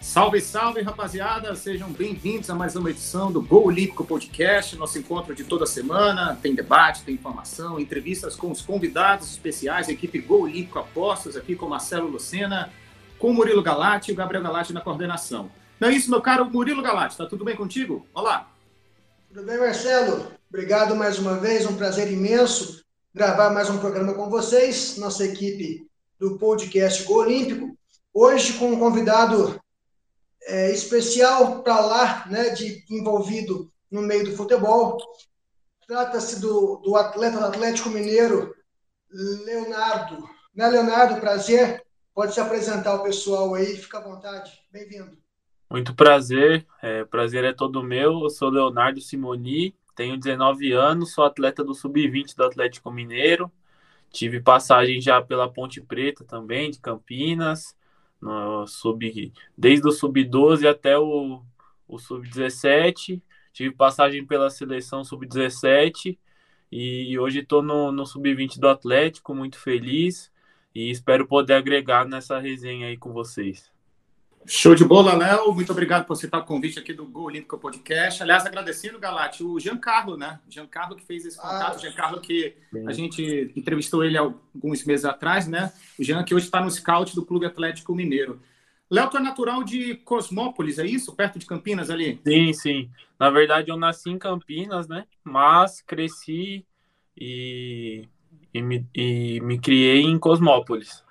[0.00, 1.54] Salve, salve, rapaziada!
[1.54, 6.38] Sejam bem-vindos a mais uma edição do Gol Olímpico Podcast, nosso encontro de toda semana.
[6.40, 11.68] Tem debate, tem informação, entrevistas com os convidados especiais, equipe Gol Olímpico Apostas, aqui com
[11.68, 12.72] Marcelo Lucena,
[13.18, 15.50] com Murilo Galati e o Gabriel Galati na coordenação.
[15.78, 17.18] Não é isso, meu caro Murilo Galati?
[17.18, 18.06] Tá tudo bem contigo?
[18.14, 18.50] Olá!
[19.28, 20.32] Tudo bem, Marcelo?
[20.48, 22.82] Obrigado mais uma vez, um prazer imenso
[23.14, 25.86] gravar mais um programa com vocês, nossa equipe
[26.18, 27.76] do podcast Gol Olímpico.
[28.14, 29.60] Hoje com um convidado
[30.50, 34.98] é, especial para lá, né, de envolvido no meio do futebol.
[35.86, 38.54] Trata-se do, do atleta do Atlético Mineiro,
[39.44, 40.28] Leonardo.
[40.54, 41.20] Né, Leonardo?
[41.20, 41.84] Prazer.
[42.12, 44.52] Pode se apresentar o pessoal aí, fica à vontade.
[44.72, 45.16] Bem-vindo.
[45.70, 48.24] Muito prazer, é, prazer é todo meu.
[48.24, 53.50] Eu sou Leonardo Simoni, tenho 19 anos, sou atleta do Sub-20 do Atlético Mineiro.
[54.10, 57.76] Tive passagem já pela Ponte Preta também, de Campinas
[58.20, 61.42] no sub, desde o sub-12 até o,
[61.88, 63.22] o sub-17.
[63.52, 66.18] Tive passagem pela seleção sub-17
[66.70, 70.30] e hoje estou no, no sub-20 do Atlético, muito feliz
[70.74, 73.70] e espero poder agregar nessa resenha aí com vocês.
[74.46, 75.52] Show de bola, Léo.
[75.52, 78.22] Muito obrigado por aceitar o convite aqui do Gol Olímpico Podcast.
[78.22, 80.40] Aliás, agradecendo, Galate, o Giancarlo, né?
[80.48, 82.88] Giancarlo que fez esse contato, ah, Giancarlo que bem.
[82.88, 85.72] a gente entrevistou ele alguns meses atrás, né?
[85.98, 88.40] O Jean que hoje está no scout do Clube Atlético Mineiro.
[88.90, 91.14] Léo, tu é natural de Cosmópolis, é isso?
[91.14, 92.20] Perto de Campinas ali?
[92.26, 92.90] Sim, sim.
[93.18, 95.04] Na verdade, eu nasci em Campinas, né?
[95.22, 96.64] Mas cresci
[97.16, 98.08] e,
[98.52, 101.04] e, me, e me criei em Cosmópolis.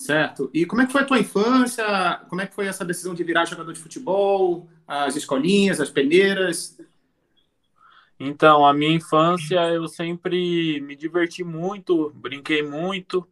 [0.00, 0.50] Certo.
[0.54, 1.84] E como é que foi a tua infância?
[2.30, 4.66] Como é que foi essa decisão de virar jogador de futebol?
[4.88, 6.80] As escolinhas, as peneiras?
[8.18, 13.28] Então, a minha infância eu sempre me diverti muito, brinquei muito,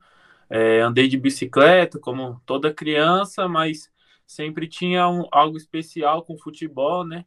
[0.50, 3.90] é, andei de bicicleta como toda criança, mas
[4.26, 7.24] sempre tinha um, algo especial com futebol, né?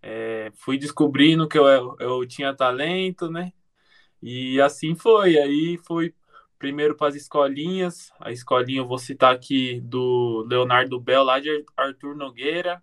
[0.00, 3.52] É, fui descobrindo que eu, eu, tinha talento, né?
[4.22, 5.36] E assim foi.
[5.36, 6.14] Aí fui
[6.64, 8.10] primeiro para as escolinhas.
[8.18, 12.82] A escolinha eu vou citar aqui do Leonardo Bel, lá de Arthur Nogueira.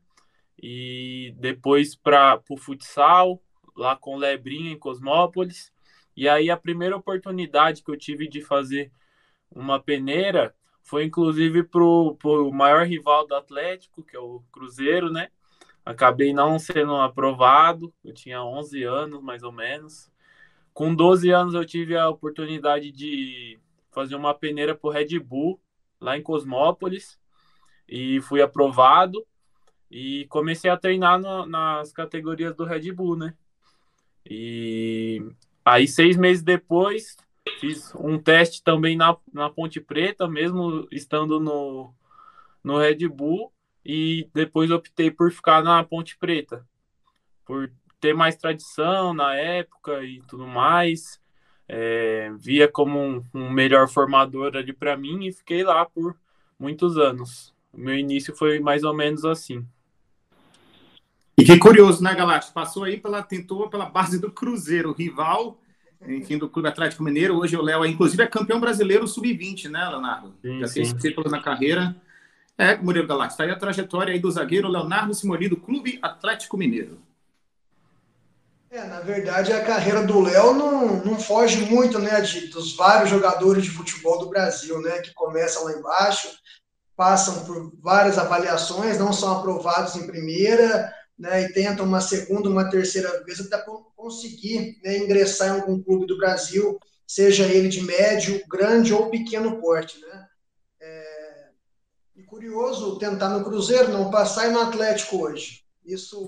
[0.61, 3.41] E depois para o futsal,
[3.75, 5.73] lá com Lebrinha, em Cosmópolis.
[6.15, 8.91] E aí a primeira oportunidade que eu tive de fazer
[9.49, 10.53] uma peneira
[10.83, 15.29] foi inclusive para o maior rival do Atlético, que é o Cruzeiro, né?
[15.83, 20.11] Acabei não sendo aprovado, eu tinha 11 anos mais ou menos.
[20.71, 23.59] Com 12 anos eu tive a oportunidade de
[23.91, 25.59] fazer uma peneira para o Red Bull,
[25.99, 27.19] lá em Cosmópolis,
[27.87, 29.25] e fui aprovado.
[29.89, 33.33] E comecei a treinar no, nas categorias do Red Bull, né?
[34.25, 35.21] E
[35.65, 37.17] aí, seis meses depois,
[37.59, 41.93] fiz um teste também na, na Ponte Preta, mesmo estando no,
[42.63, 43.51] no Red Bull,
[43.83, 46.65] e depois optei por ficar na Ponte Preta,
[47.45, 47.69] por
[47.99, 51.20] ter mais tradição na época e tudo mais
[51.73, 56.17] é, via como um, um, melhor formador ali para mim e fiquei lá por
[56.59, 57.53] muitos anos.
[57.71, 59.65] O meu início foi mais ou menos assim.
[61.37, 62.51] E que curioso, né, Galate?
[62.51, 65.61] Passou aí pela tentou pela base do Cruzeiro, rival,
[66.05, 67.37] enfim, do Clube Atlético Mineiro.
[67.37, 70.33] Hoje o Léo, inclusive, é campeão brasileiro sub-20, né, Leonardo?
[70.41, 71.95] Sim, Já fez títulos na carreira.
[72.57, 76.57] É, Murilo Galate, está aí a trajetória aí do zagueiro Leonardo Simoni do Clube Atlético
[76.57, 76.99] Mineiro.
[78.71, 83.09] É, na verdade, a carreira do Léo não, não foge muito né, de, dos vários
[83.09, 86.29] jogadores de futebol do Brasil, né, que começam lá embaixo,
[86.95, 90.89] passam por várias avaliações, não são aprovados em primeira,
[91.19, 93.61] né, e tentam uma segunda, uma terceira vez até
[93.93, 99.59] conseguir né, ingressar em algum clube do Brasil, seja ele de médio, grande ou pequeno
[99.59, 99.99] porte.
[99.99, 100.27] Né.
[100.79, 101.49] É,
[102.15, 105.65] e curioso tentar no Cruzeiro, não passar e no Atlético hoje.
[105.83, 106.25] Isso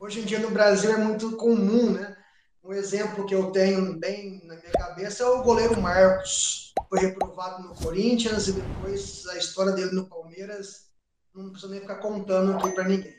[0.00, 2.16] hoje em dia no Brasil é muito comum, né?
[2.64, 6.72] Um exemplo que eu tenho bem na minha cabeça é o goleiro Marcos.
[6.88, 10.90] Foi reprovado no Corinthians e depois a história dele no Palmeiras
[11.34, 13.14] não precisa nem ficar contando aqui para ninguém.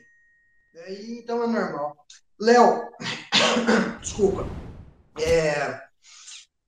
[0.88, 1.96] E, então é normal.
[2.40, 2.88] Léo,
[4.00, 4.46] desculpa.
[5.20, 5.80] É,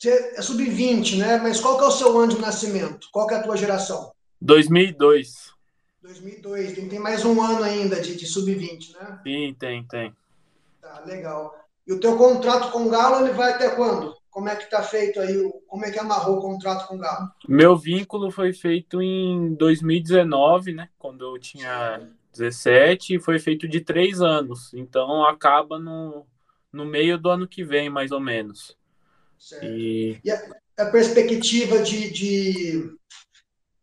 [0.05, 1.39] é sub-20, né?
[1.39, 3.09] Mas qual que é o seu ano de nascimento?
[3.13, 4.13] Qual que é a tua geração?
[4.41, 5.54] 2002.
[6.05, 9.21] 2002, tem, tem mais um ano ainda de, de sub-20, né?
[9.23, 10.15] Sim, tem, tem.
[10.79, 11.59] Tá, legal.
[11.87, 14.15] E o teu contrato com o Galo, ele vai até quando?
[14.31, 15.51] Como é que tá feito aí?
[15.67, 17.31] Como é que amarrou o contrato com o Galo?
[17.49, 20.91] Meu vínculo foi feito em 2019, né?
[20.99, 24.75] Quando eu tinha 17, e foi feito de três anos.
[24.75, 26.27] Então acaba no,
[26.71, 28.77] no meio do ano que vem, mais ou menos.
[29.39, 29.65] Certo.
[29.65, 32.95] E, e a, a perspectiva de, de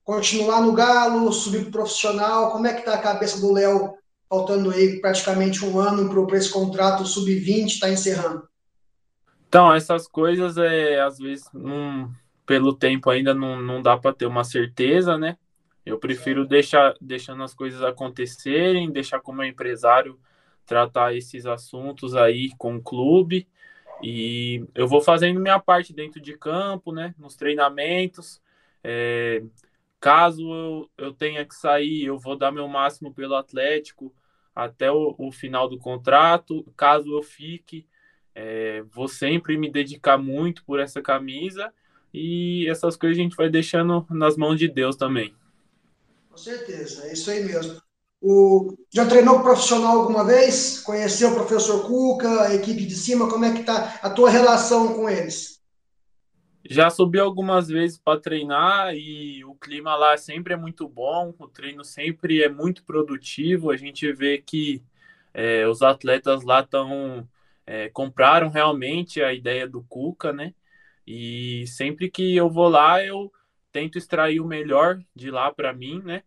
[0.03, 2.51] continuar no Galo, subir pro profissional?
[2.51, 3.93] Como é que tá a cabeça do Léo,
[4.29, 8.47] faltando aí praticamente um ano para esse contrato sub-20 está encerrando?
[9.47, 11.45] Então, essas coisas, é, às vezes,
[12.45, 15.37] pelo tempo ainda não, não dá para ter uma certeza, né?
[15.85, 20.19] Eu prefiro deixar deixando as coisas acontecerem, deixar como empresário
[20.65, 23.47] tratar esses assuntos aí com o clube.
[24.01, 27.13] E eu vou fazendo minha parte dentro de campo, né?
[27.17, 28.41] Nos treinamentos.
[28.83, 29.43] É,
[30.01, 34.11] caso eu, eu tenha que sair, eu vou dar meu máximo pelo Atlético
[34.53, 36.65] até o, o final do contrato.
[36.75, 37.87] Caso eu fique,
[38.33, 41.71] é, vou sempre me dedicar muito por essa camisa.
[42.13, 45.33] E essas coisas a gente vai deixando nas mãos de Deus também.
[46.29, 47.79] Com certeza, é isso aí mesmo.
[48.19, 50.79] O, já treinou profissional alguma vez?
[50.79, 53.29] Conheceu o professor Cuca, a equipe de cima?
[53.29, 55.60] Como é que está a tua relação com eles?
[56.69, 61.47] Já subi algumas vezes para treinar e o clima lá sempre é muito bom, o
[61.47, 63.71] treino sempre é muito produtivo.
[63.71, 64.83] A gente vê que
[65.33, 67.27] é, os atletas lá estão
[67.65, 70.53] é, compraram realmente a ideia do Cuca, né?
[71.05, 73.31] E sempre que eu vou lá, eu
[73.71, 76.23] tento extrair o melhor de lá para mim, né?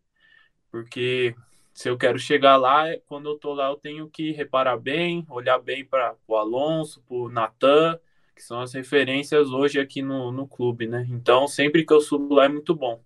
[0.70, 1.34] Porque
[1.72, 5.58] se eu quero chegar lá, quando eu tô lá, eu tenho que reparar bem, olhar
[5.58, 7.98] bem para o Alonso, para o Natan,
[8.34, 11.06] que são as referências hoje aqui no, no clube, né?
[11.08, 13.00] Então, sempre que eu subo lá é muito bom.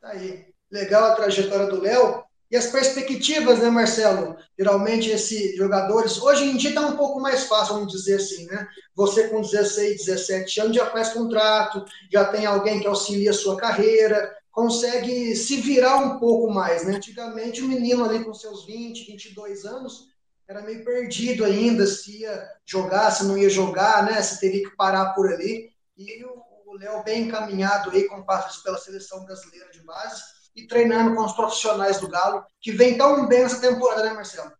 [0.00, 0.46] Tá aí.
[0.70, 2.22] Legal a trajetória do Léo.
[2.50, 4.36] E as perspectivas, né, Marcelo?
[4.58, 8.66] Geralmente esses jogadores, hoje em dia está um pouco mais fácil, vamos dizer assim, né?
[8.94, 13.56] Você com 16, 17 anos já faz contrato, já tem alguém que auxilia a sua
[13.56, 16.96] carreira, consegue se virar um pouco mais, né?
[16.96, 20.08] Antigamente o menino ali com seus 20, 22 anos
[20.48, 24.20] era meio perdido ainda, se ia jogar, se não ia jogar, né?
[24.22, 25.70] Se teria que parar por ali.
[25.96, 30.22] E o Léo bem encaminhado aí com passos pela seleção brasileira de base
[30.56, 34.50] e treinando com os profissionais do Galo, que vem tão bem essa temporada, né, Marcelo?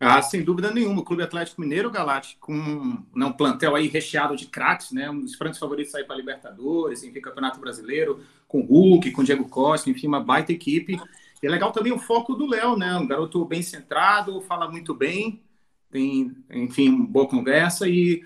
[0.00, 1.00] Ah, sem dúvida nenhuma.
[1.00, 5.08] O Clube Atlético Mineiro, Galate, com né, um plantel aí recheado de craques, né?
[5.10, 9.90] Um dos francos favoritos aí para Libertadores, enfim, Campeonato Brasileiro, com Hulk, com Diego Costa,
[9.90, 10.98] enfim, uma baita equipe.
[11.42, 12.94] E é legal também o foco do Léo, né?
[12.96, 15.42] Um garoto bem centrado, fala muito bem,
[15.90, 18.22] tem, enfim, boa conversa e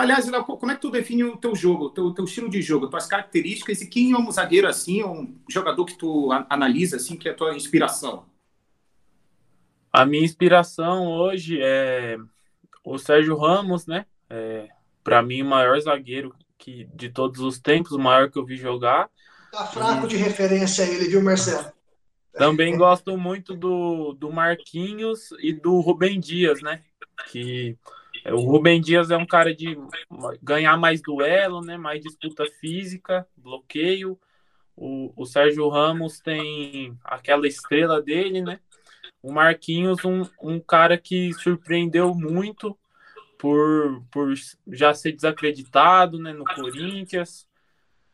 [0.00, 2.62] Aliás, Léo, como é que tu define o teu jogo, o teu, teu, estilo de
[2.62, 7.18] jogo, tuas características e quem é um zagueiro assim, um jogador que tu analisa assim,
[7.18, 8.24] que é a tua inspiração?
[9.92, 12.16] A minha inspiração hoje é
[12.82, 14.06] o Sérgio Ramos, né?
[14.30, 14.68] É,
[15.04, 18.56] Para mim, o maior zagueiro que de todos os tempos, o maior que eu vi
[18.56, 19.10] jogar.
[19.52, 20.08] Tá fraco e...
[20.08, 21.70] de referência ele, viu, Marcelo?
[22.32, 26.82] Também gosto muito do, do Marquinhos e do Rubem Dias, né?
[27.30, 27.76] Que
[28.26, 29.76] o Rubem Dias é um cara de
[30.42, 31.76] ganhar mais duelo, né?
[31.76, 34.18] Mais disputa física, bloqueio.
[34.76, 38.60] O, o Sérgio Ramos tem aquela estrela dele, né?
[39.22, 42.76] O Marquinhos, um, um cara que surpreendeu muito
[43.38, 44.32] por, por
[44.68, 47.46] já ser desacreditado né, no Corinthians.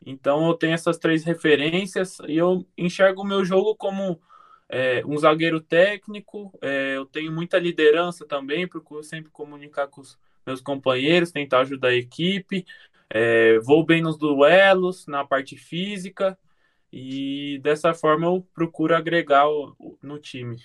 [0.06, 4.20] Então eu tenho essas três referências e eu enxergo o meu jogo como
[4.68, 10.16] é, um zagueiro técnico, é, eu tenho muita liderança também, procuro sempre comunicar com os
[10.46, 12.64] meus companheiros, tentar ajudar a equipe,
[13.10, 16.38] é, vou bem nos duelos, na parte física,
[16.92, 20.62] e dessa forma eu procuro agregar o, no time.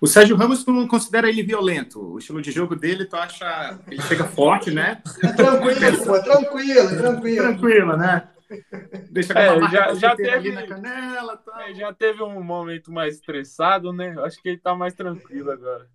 [0.00, 2.00] O Sérgio Ramos, tu não considera ele violento?
[2.00, 3.78] O estilo de jogo dele, tu acha.
[3.90, 5.02] Ele chega forte, né?
[5.22, 7.42] É tranquilo, pô, tranquilo, tranquilo.
[7.42, 8.28] Tranquilo, né?
[9.10, 11.68] Deixa é, já, já teve na canela, tá?
[11.68, 14.14] é, já teve um momento mais estressado, né?
[14.20, 15.88] Acho que ele tá mais tranquilo agora.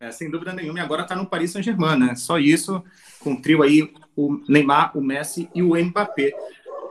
[0.00, 2.16] É, sem dúvida nenhuma, e agora tá no Paris Saint-Germain, né?
[2.16, 2.82] Só isso,
[3.20, 6.32] com o trio aí, o Neymar, o Messi e o Mbappé.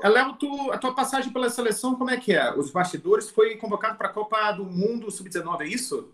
[0.10, 2.54] Léo, tu, a tua passagem pela seleção, como é que é?
[2.54, 6.12] Os bastidores foi convocado para a Copa do Mundo Sub-19, é isso?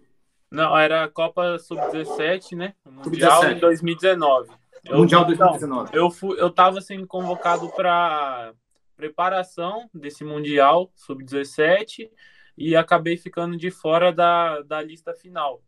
[0.52, 2.74] Não, era a Copa Sub-17, né?
[2.86, 4.52] O Mundial Sub em 2019.
[4.86, 5.90] Eu, Mundial 2019.
[5.94, 8.54] eu fui, eu tava sendo convocado para
[8.96, 12.10] preparação desse Mundial Sub-17
[12.58, 15.64] e acabei ficando de fora da, da lista final.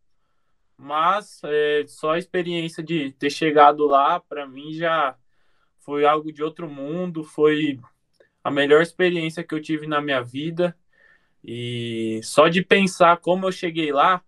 [0.77, 5.15] Mas é, só a experiência de ter chegado lá, para mim, já
[5.79, 7.79] foi algo de outro mundo, foi
[8.43, 10.75] a melhor experiência que eu tive na minha vida.
[11.43, 14.23] E só de pensar como eu cheguei lá,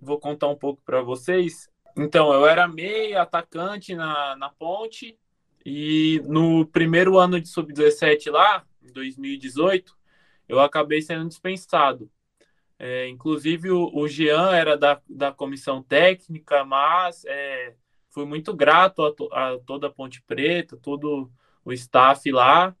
[0.00, 1.68] vou contar um pouco para vocês.
[1.96, 5.18] Então, eu era meio atacante na, na ponte
[5.64, 9.96] e no primeiro ano de sub-17 lá, em 2018,
[10.48, 12.10] eu acabei sendo dispensado.
[12.78, 17.74] É, inclusive, o, o Jean era da, da comissão técnica, mas é,
[18.10, 21.30] fui muito grato a, to, a toda a Ponte Preta, todo
[21.64, 22.76] o staff lá.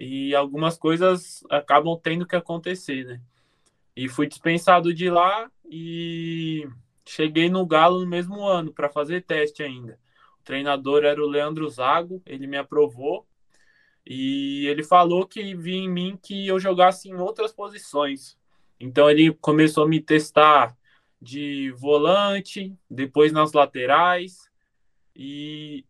[0.00, 3.20] E algumas coisas acabam tendo que acontecer, né?
[3.94, 6.66] E fui dispensado de lá e
[7.06, 9.98] cheguei no Galo no mesmo ano para fazer teste ainda.
[10.40, 13.26] O treinador era o Leandro Zago, ele me aprovou
[14.06, 18.38] e ele falou que via em mim que eu jogasse em outras posições.
[18.80, 20.74] Então ele começou a me testar
[21.20, 24.50] de volante, depois nas laterais
[25.14, 25.84] e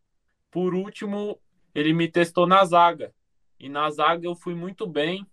[0.51, 1.41] por último
[1.73, 3.15] ele me testou na zaga.
[3.61, 5.27] E na zaga eu fui muito bem,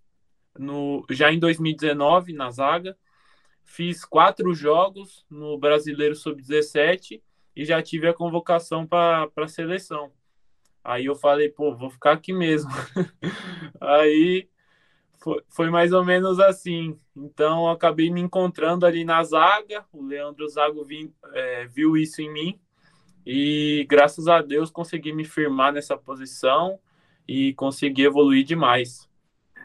[0.58, 2.96] no, já em 2019 na zaga.
[3.64, 7.22] Fiz quatro jogos no Brasileiro Sub-17
[7.56, 10.12] e já tive a convocação para a seleção.
[10.84, 12.70] Aí eu falei, pô, vou ficar aqui mesmo.
[13.80, 14.48] Aí
[15.18, 16.98] foi, foi mais ou menos assim.
[17.16, 19.84] Então acabei me encontrando ali na zaga.
[19.92, 20.86] O Leandro Zago
[21.34, 22.60] é, viu isso em mim
[23.30, 26.78] e graças a Deus consegui me firmar nessa posição
[27.28, 29.08] e consegui evoluir demais.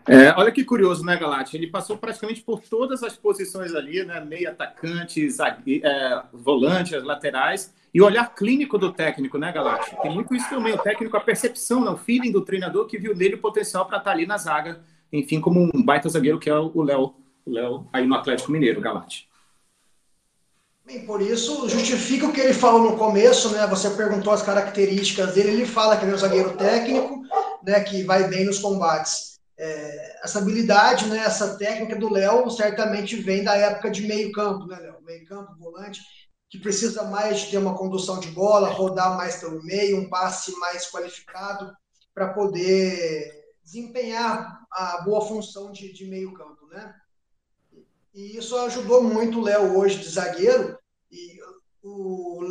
[0.06, 1.56] É, olha que curioso, né, Galati?
[1.56, 4.20] Ele passou praticamente por todas as posições ali, né?
[4.20, 5.82] Meio atacante, zague...
[5.84, 7.74] é, volante, as laterais.
[7.94, 9.96] E o olhar clínico do técnico, né, Galati?
[10.02, 10.74] Tem muito isso também.
[10.74, 11.92] O técnico, a percepção, né?
[11.92, 14.82] o feeling do treinador que viu nele o potencial para estar tá ali na zaga.
[15.12, 17.16] Enfim, como um baita zagueiro que é o Léo,
[17.46, 19.30] o Léo aí no Atlético Mineiro, Galati.
[20.94, 23.66] Bem, por isso, justifica o que ele falou no começo, né?
[23.68, 27.24] Você perguntou as características dele, ele fala que ele é um zagueiro técnico,
[27.64, 27.80] né?
[27.80, 33.44] Que vai bem nos combates é, essa habilidade, né, essa técnica do Léo certamente vem
[33.44, 35.02] da época de meio campo, né, Léo?
[35.02, 36.02] Meio campo, volante,
[36.50, 40.52] que precisa mais de ter uma condução de bola, rodar mais pelo meio, um passe
[40.60, 41.74] mais qualificado
[42.14, 43.32] para poder
[43.64, 46.94] desempenhar a boa função de, de meio campo, né?
[48.14, 50.78] E isso ajudou muito o Léo hoje de zagueiro.
[51.14, 51.40] E
[51.84, 52.42] o,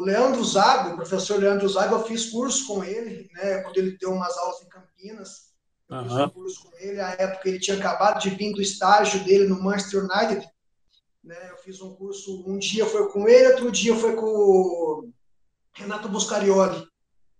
[0.00, 3.58] Leandro Zago, o professor Leandro Zago, eu fiz curso com ele, né?
[3.58, 5.52] Quando ele deu umas aulas em Campinas.
[5.90, 9.22] Eu fiz um curso com ele, na época ele tinha acabado de vir do estágio
[9.24, 10.48] dele no Manchester United.
[11.22, 11.36] Né?
[11.50, 15.10] Eu fiz um curso, um dia foi com ele, outro dia foi com o
[15.74, 16.88] Renato Buscarioli,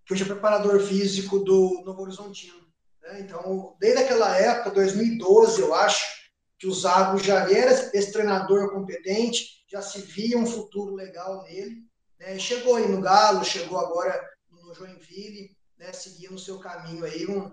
[0.04, 2.60] que hoje é preparador físico do Novo Horizontino.
[3.00, 3.20] Né?
[3.22, 6.22] Então, desde aquela época, 2012, eu acho,
[6.62, 11.82] que o Zago já era esse treinador competente, já se via um futuro legal nele.
[12.20, 12.38] Né?
[12.38, 15.90] Chegou aí no Galo, chegou agora no Joinville, né?
[15.94, 17.46] seguindo o seu caminho aí, um,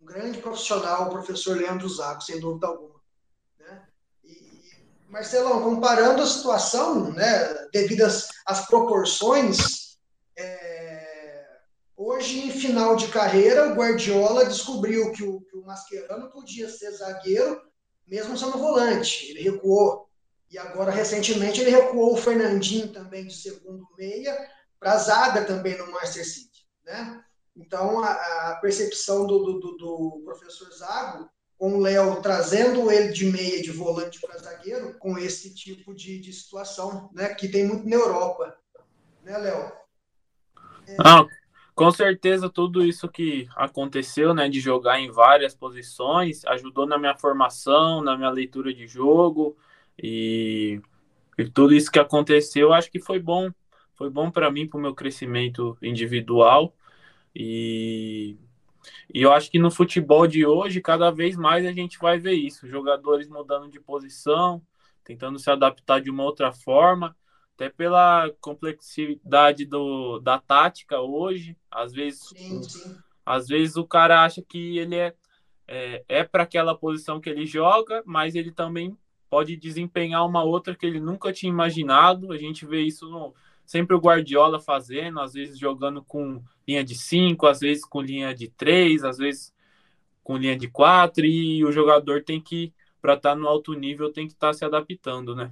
[0.00, 3.00] um grande profissional, o professor Leandro Zago, sem dúvida alguma.
[3.58, 3.88] Né?
[4.22, 4.62] E,
[5.08, 9.98] Marcelão, comparando a situação, né, devido às, às proporções,
[10.38, 11.58] é,
[11.96, 16.92] hoje, em final de carreira, o Guardiola descobriu que o, que o Mascherano podia ser
[16.92, 17.60] zagueiro,
[18.06, 19.26] mesmo sendo volante.
[19.30, 20.08] Ele recuou.
[20.50, 24.36] E agora, recentemente, ele recuou o Fernandinho também de segundo meia
[24.78, 26.66] para zaga também no Manchester City.
[26.84, 27.24] Né?
[27.56, 28.12] Então, a,
[28.50, 33.70] a percepção do, do, do, professor Zago, com o Léo trazendo ele de meia, de
[33.70, 38.56] volante para zagueiro, com esse tipo de, de situação, né, que tem muito na Europa.
[39.22, 39.72] Né, Léo?
[40.86, 40.96] É...
[41.02, 41.28] Não,
[41.74, 47.16] com certeza tudo isso que aconteceu, né, de jogar em várias posições, ajudou na minha
[47.16, 49.56] formação, na minha leitura de jogo
[49.98, 50.80] e,
[51.38, 53.50] e tudo isso que aconteceu, acho que foi bom,
[53.96, 56.74] foi bom para mim, para o meu crescimento individual.
[57.34, 58.36] E,
[59.12, 62.34] e eu acho que no futebol de hoje, cada vez mais a gente vai ver
[62.34, 64.62] isso: jogadores mudando de posição,
[65.04, 67.16] tentando se adaptar de uma outra forma,
[67.54, 71.56] até pela complexidade do, da tática hoje.
[71.70, 72.34] Às vezes,
[73.24, 75.14] às vezes o cara acha que ele é,
[75.66, 78.96] é, é para aquela posição que ele joga, mas ele também
[79.34, 82.30] pode desempenhar uma outra que ele nunca tinha imaginado.
[82.30, 83.34] A gente vê isso no,
[83.66, 88.32] sempre o Guardiola fazendo, às vezes jogando com linha de 5, às vezes com linha
[88.32, 89.52] de 3, às vezes
[90.22, 92.72] com linha de 4, e o jogador tem que,
[93.02, 95.50] para estar tá no alto nível, tem que estar tá se adaptando, né?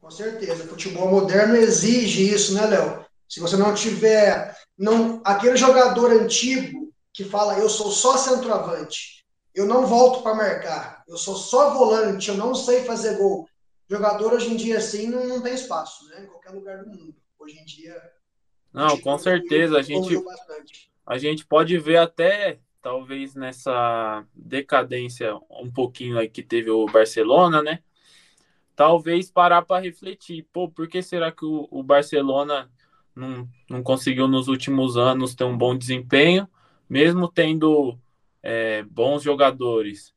[0.00, 3.04] Com certeza, o futebol moderno exige isso, né, Léo?
[3.28, 9.22] Se você não tiver não aquele jogador antigo que fala eu sou só centroavante,
[9.54, 13.48] eu não volto para marcar, eu sou só volante, eu não sei fazer gol.
[13.88, 16.24] Jogador hoje em dia assim não, não tem espaço, né?
[16.24, 17.14] Em qualquer lugar do mundo.
[17.38, 17.94] Hoje em dia.
[18.72, 19.78] Não, com certeza.
[19.78, 20.16] A gente,
[21.06, 27.62] a gente pode ver até, talvez, nessa decadência um pouquinho aí que teve o Barcelona,
[27.62, 27.80] né?
[28.74, 30.48] Talvez parar para refletir.
[30.52, 32.70] Pô, por que será que o, o Barcelona
[33.14, 36.48] não, não conseguiu nos últimos anos ter um bom desempenho,
[36.88, 37.96] mesmo tendo
[38.42, 40.14] é, bons jogadores?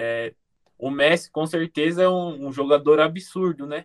[0.00, 0.32] É,
[0.78, 3.84] o Messi, com certeza, é um, um, jogador absurdo, né?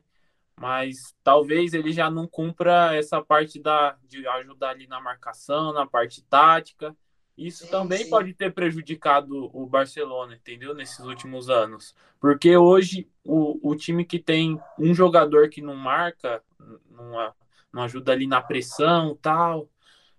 [0.56, 5.88] Mas talvez ele já não cumpra essa parte da, de ajudar ali na marcação, na
[5.88, 6.96] parte tática.
[7.36, 8.12] Isso sim, também sim.
[8.12, 10.76] pode ter prejudicado o Barcelona, entendeu?
[10.76, 11.96] Nesses últimos anos.
[12.20, 16.44] Porque hoje o, o time que tem um jogador que não marca,
[16.92, 17.34] não,
[17.74, 19.68] não ajuda ali na pressão tal,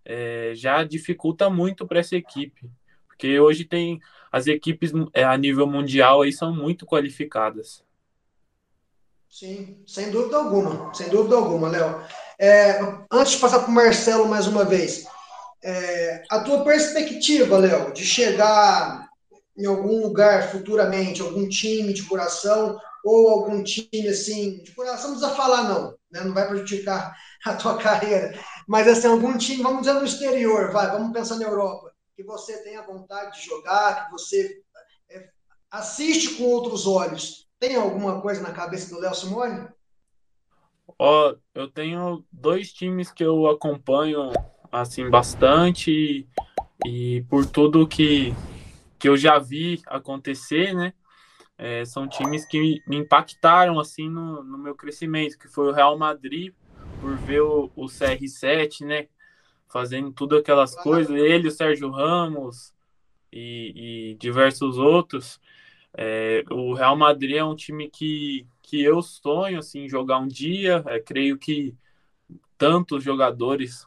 [0.05, 2.69] é, já dificulta muito para essa equipe.
[3.15, 7.83] Porque hoje tem as equipes é, a nível mundial aí são muito qualificadas.
[9.31, 12.03] Sim, sem dúvida alguma, sem dúvida alguma, Léo.
[12.39, 12.81] É,
[13.11, 15.07] antes de passar para o Marcelo mais uma vez,
[15.63, 19.09] é, a tua perspectiva, Léo, de chegar
[19.57, 25.19] em algum lugar futuramente, algum time de coração ou algum time assim, de coração não
[25.19, 26.21] precisa falar não, né?
[26.25, 30.91] não vai prejudicar a tua carreira, mas assim, algum time, vamos dizer no exterior, vai,
[30.91, 34.63] vamos pensar na Europa, que você tenha vontade de jogar, que você
[35.11, 35.29] é,
[35.71, 37.49] assiste com outros olhos.
[37.59, 39.69] Tem alguma coisa na cabeça do Léo Simone?
[40.99, 44.31] Ó, oh, eu tenho dois times que eu acompanho
[44.71, 46.29] assim bastante e,
[46.87, 48.35] e por tudo que,
[48.99, 50.93] que eu já vi acontecer, né?
[51.57, 55.97] É, são times que me impactaram assim no, no, meu crescimento, que foi o Real
[55.97, 56.53] Madrid,
[57.01, 59.09] por ver o, o CR7, né?
[59.69, 62.73] Fazendo tudo aquelas coisas, ele, o Sérgio Ramos
[63.33, 65.41] e, e diversos outros.
[65.97, 70.83] É, o Real Madrid é um time que, que eu sonho assim jogar um dia.
[70.87, 71.75] É, creio que
[72.57, 73.87] tantos jogadores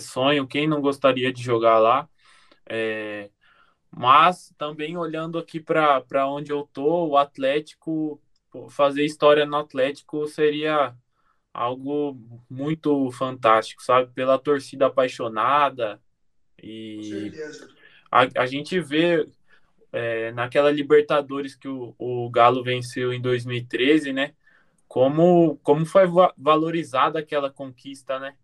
[0.00, 2.08] sonho, quem não gostaria de jogar lá.
[2.68, 3.30] É,
[3.90, 8.20] mas também olhando aqui para onde eu tô, o Atlético,
[8.68, 10.94] fazer história no Atlético seria
[11.56, 14.12] algo muito fantástico, sabe?
[14.12, 16.00] Pela torcida apaixonada
[16.62, 17.32] e
[18.10, 19.28] a, a gente vê
[19.92, 24.34] é, naquela Libertadores que o, o Galo venceu em 2013, né?
[24.88, 26.04] Como, como foi
[26.36, 28.34] valorizada aquela conquista, né?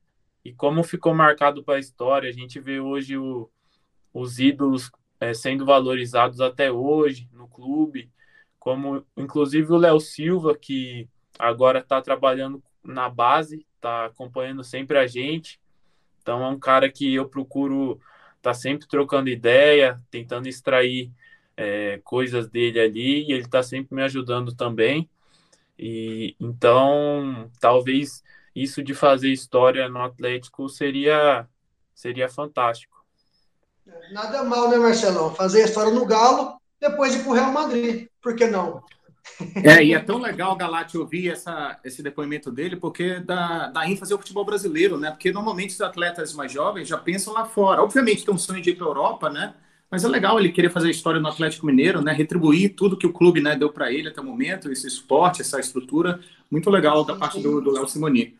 [0.44, 2.28] e como ficou marcado para a história.
[2.28, 3.50] A gente vê hoje o,
[4.12, 4.90] os ídolos
[5.20, 8.10] é, sendo valorizados até hoje no clube,
[8.58, 15.06] como inclusive o Léo Silva, que agora está trabalhando na base, está acompanhando sempre a
[15.06, 15.60] gente.
[16.20, 18.00] Então é um cara que eu procuro
[18.40, 21.12] tá sempre trocando ideia, tentando extrair
[21.56, 25.08] é, coisas dele ali, e ele está sempre me ajudando também.
[25.78, 28.22] E então talvez
[28.54, 31.46] isso de fazer história no Atlético seria
[31.94, 33.04] seria fantástico.
[34.12, 35.34] Nada mal, né, Marcelão?
[35.34, 38.08] Fazer história no Galo, depois ir para o Real Madrid.
[38.20, 38.82] Por que não?
[39.64, 44.12] É, e é tão legal, Galate, ouvir essa, esse depoimento dele, porque dá, dá ênfase
[44.12, 45.10] ao futebol brasileiro, né?
[45.10, 47.82] Porque normalmente os atletas mais jovens já pensam lá fora.
[47.82, 49.54] Obviamente tem um sonho de ir para a Europa, né?
[49.90, 52.12] Mas é legal ele querer fazer história no Atlético Mineiro, né?
[52.12, 55.60] Retribuir tudo que o clube né, deu para ele até o momento, esse esporte, essa
[55.60, 56.20] estrutura.
[56.50, 58.36] Muito legal da parte do Léo Simoni.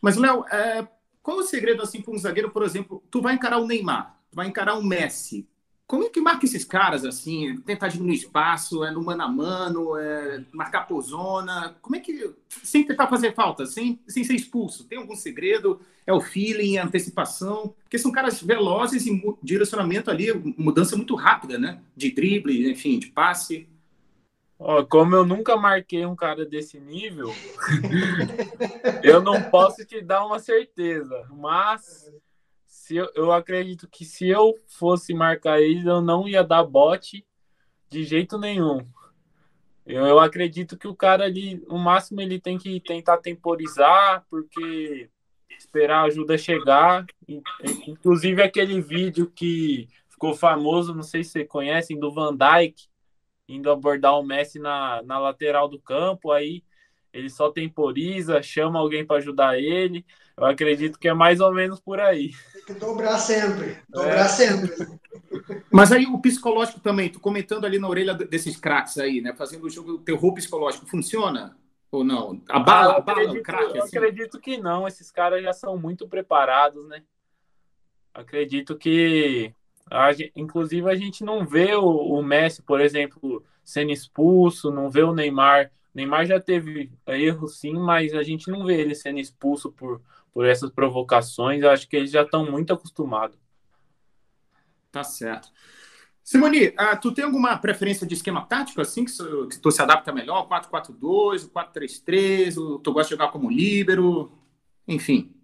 [0.00, 0.86] Mas, Léo, é,
[1.22, 4.36] qual o segredo assim para um zagueiro, por exemplo, tu vai encarar o Neymar, tu
[4.36, 5.48] vai encarar o Messi.
[5.94, 7.56] Como é que marca esses caras assim?
[7.58, 11.76] Tentar diminuir espaço, é no mano a mano, é marcar por zona.
[11.80, 12.34] Como é que.
[12.48, 14.82] Sem tentar fazer falta, sem, sem ser expulso.
[14.88, 15.80] Tem algum segredo?
[16.04, 17.76] É o feeling, é a antecipação?
[17.84, 21.80] Porque são caras velozes e direcionamento ali, mudança muito rápida, né?
[21.96, 23.68] De drible, enfim, de passe.
[24.58, 27.32] Ó, como eu nunca marquei um cara desse nível,
[29.00, 31.24] eu não posso te dar uma certeza.
[31.30, 32.12] Mas
[32.84, 37.26] se eu, eu acredito que se eu fosse marcar ele, eu não ia dar bote
[37.88, 38.86] de jeito nenhum.
[39.86, 45.08] Eu, eu acredito que o cara ali, no máximo, ele tem que tentar temporizar, porque
[45.58, 47.06] esperar a ajuda chegar.
[47.86, 52.84] Inclusive aquele vídeo que ficou famoso, não sei se você conhecem, do Van Dyke
[53.48, 56.62] indo abordar o Messi na, na lateral do campo, aí
[57.14, 60.04] ele só temporiza, chama alguém para ajudar ele.
[60.36, 62.32] Eu acredito que é mais ou menos por aí.
[62.52, 64.28] Tem que dobrar sempre, dobrar é.
[64.28, 64.70] sempre.
[65.70, 69.32] Mas aí o psicológico também, tu comentando ali na orelha desses craques aí, né?
[69.32, 71.56] Fazendo o jogo, o terror psicológico, funciona?
[71.90, 72.42] Ou não?
[72.48, 73.96] A bala, ah, bala acredito, craque, assim?
[73.96, 77.02] acredito que não, esses caras já são muito preparados, né?
[78.12, 79.54] Acredito que
[79.90, 85.02] a, inclusive, a gente não vê o, o, Messi, por exemplo, sendo expulso, não vê
[85.02, 85.70] o Neymar.
[85.94, 90.02] Neymar já teve erro, sim, mas a gente não vê ele sendo expulso por,
[90.32, 91.62] por essas provocações.
[91.62, 93.38] Eu acho que eles já estão muito acostumados.
[94.90, 95.52] Tá certo.
[96.22, 99.12] Simone, uh, tu tem alguma preferência de esquema tático assim que,
[99.50, 100.48] que tu se adapta melhor?
[100.48, 104.32] 4-4-2, 4-3-3, tu gosta de jogar como líbero,
[104.88, 105.34] enfim.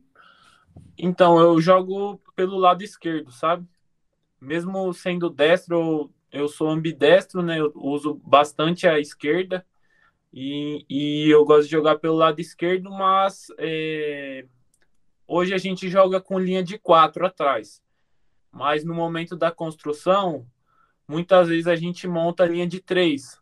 [0.96, 3.66] Então, eu jogo pelo lado esquerdo, sabe?
[4.40, 7.60] mesmo sendo destro, eu sou ambidestro, né?
[7.60, 9.64] Eu uso bastante a esquerda
[10.32, 14.46] e, e eu gosto de jogar pelo lado esquerdo, mas é,
[15.26, 17.82] hoje a gente joga com linha de quatro atrás.
[18.52, 20.46] mas no momento da construção,
[21.08, 23.40] muitas vezes a gente monta a linha de três.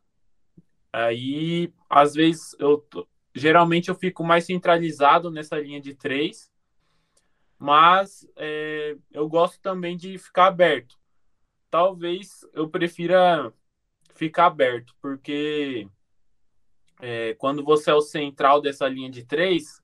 [0.92, 2.86] Aí, às vezes, eu
[3.34, 6.50] geralmente eu fico mais centralizado nessa linha de três,
[7.58, 10.96] mas é, eu gosto também de ficar aberto.
[11.70, 13.52] Talvez eu prefira
[14.14, 15.88] ficar aberto, porque
[17.00, 19.82] é, quando você é o central dessa linha de três,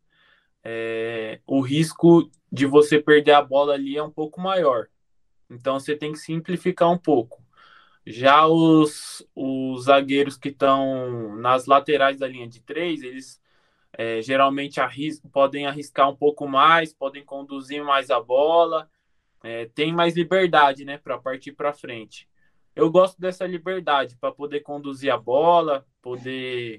[0.62, 4.88] é, o risco de você perder a bola ali é um pouco maior.
[5.50, 7.42] Então você tem que simplificar um pouco.
[8.06, 13.40] Já os, os zagueiros que estão nas laterais da linha de três, eles
[13.92, 18.90] é, geralmente arris podem arriscar um pouco mais, podem conduzir mais a bola,
[19.42, 22.28] é, tem mais liberdade né, para partir para frente.
[22.74, 26.78] Eu gosto dessa liberdade para poder conduzir a bola, poder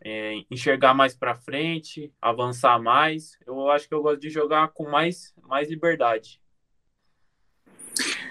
[0.00, 3.38] é, enxergar mais para frente, avançar mais.
[3.46, 6.40] Eu acho que eu gosto de jogar com mais, mais liberdade.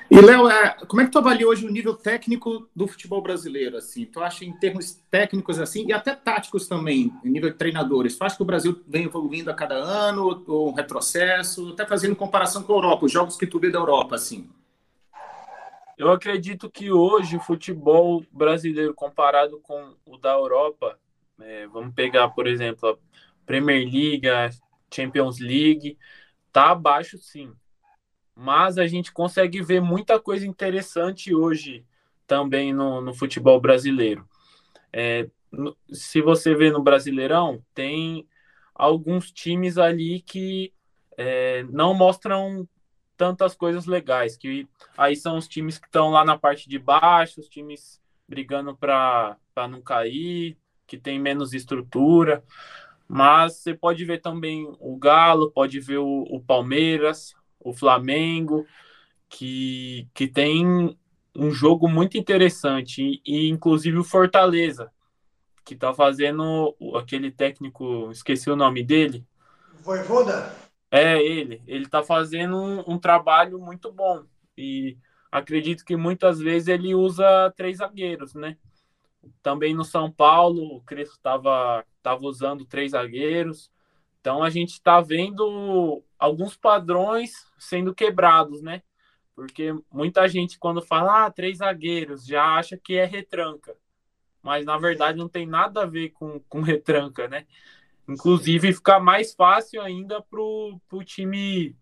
[0.09, 3.77] E, Léo, é, como é que tu avalia hoje o nível técnico do futebol brasileiro?
[3.77, 4.03] Assim?
[4.03, 8.17] Tu acha em termos técnicos assim e até táticos também, em nível de treinadores?
[8.17, 12.17] Tu acha que o Brasil vem evoluindo a cada ano, ou um retrocesso, até fazendo
[12.17, 14.49] comparação com a Europa, os jogos que tu vê da Europa, assim?
[16.01, 20.99] Eu acredito que hoje o futebol brasileiro comparado com o da Europa,
[21.39, 22.97] é, vamos pegar, por exemplo, a
[23.45, 24.49] Premier League, a
[24.93, 25.97] Champions League,
[26.51, 27.53] tá abaixo sim
[28.35, 31.85] mas a gente consegue ver muita coisa interessante hoje
[32.25, 34.27] também no, no futebol brasileiro.
[34.91, 38.27] É, no, se você vê no Brasileirão, tem
[38.73, 40.73] alguns times ali que
[41.17, 42.67] é, não mostram
[43.21, 47.39] tantas coisas legais, que aí são os times que estão lá na parte de baixo,
[47.39, 49.37] os times brigando para
[49.69, 50.57] não cair,
[50.87, 52.43] que tem menos estrutura.
[53.07, 58.65] Mas você pode ver também o Galo, pode ver o, o Palmeiras, o Flamengo,
[59.29, 60.97] que, que tem
[61.35, 64.91] um jogo muito interessante, e, e inclusive o Fortaleza,
[65.63, 69.23] que tá fazendo aquele técnico, esqueci o nome dele.
[69.83, 70.70] Voivoda?
[70.91, 71.63] É, ele.
[71.65, 74.25] Ele tá fazendo um, um, trabalho muito bom.
[74.57, 74.97] E
[75.31, 78.57] acredito que muitas vezes ele usa três zagueiros, né?
[79.41, 83.71] Também no São Paulo, o Crespo tava, tava usando três zagueiros.
[84.19, 88.83] Então a gente está vendo alguns padrões sendo quebrados, né?
[89.33, 93.75] Porque muita gente, quando fala ah, três zagueiros, já acha que é retranca.
[94.43, 97.47] Mas na verdade não tem nada a ver com, com retranca, né?
[98.11, 101.75] Inclusive fica mais fácil ainda para o time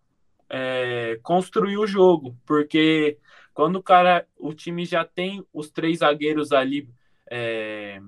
[0.47, 3.17] é, construir o jogo, porque
[3.53, 6.87] quando o cara, o time já tem os três zagueiros ali
[7.29, 7.99] é,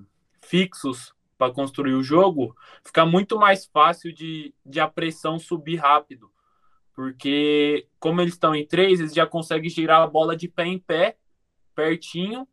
[0.42, 2.56] fixos para construir o jogo,
[2.86, 6.32] fica muito mais fácil de, de a pressão subir rápido.
[6.94, 10.78] Porque, como eles estão em três, eles já conseguem girar a bola de pé em
[10.78, 11.18] pé,
[11.74, 12.48] pertinho,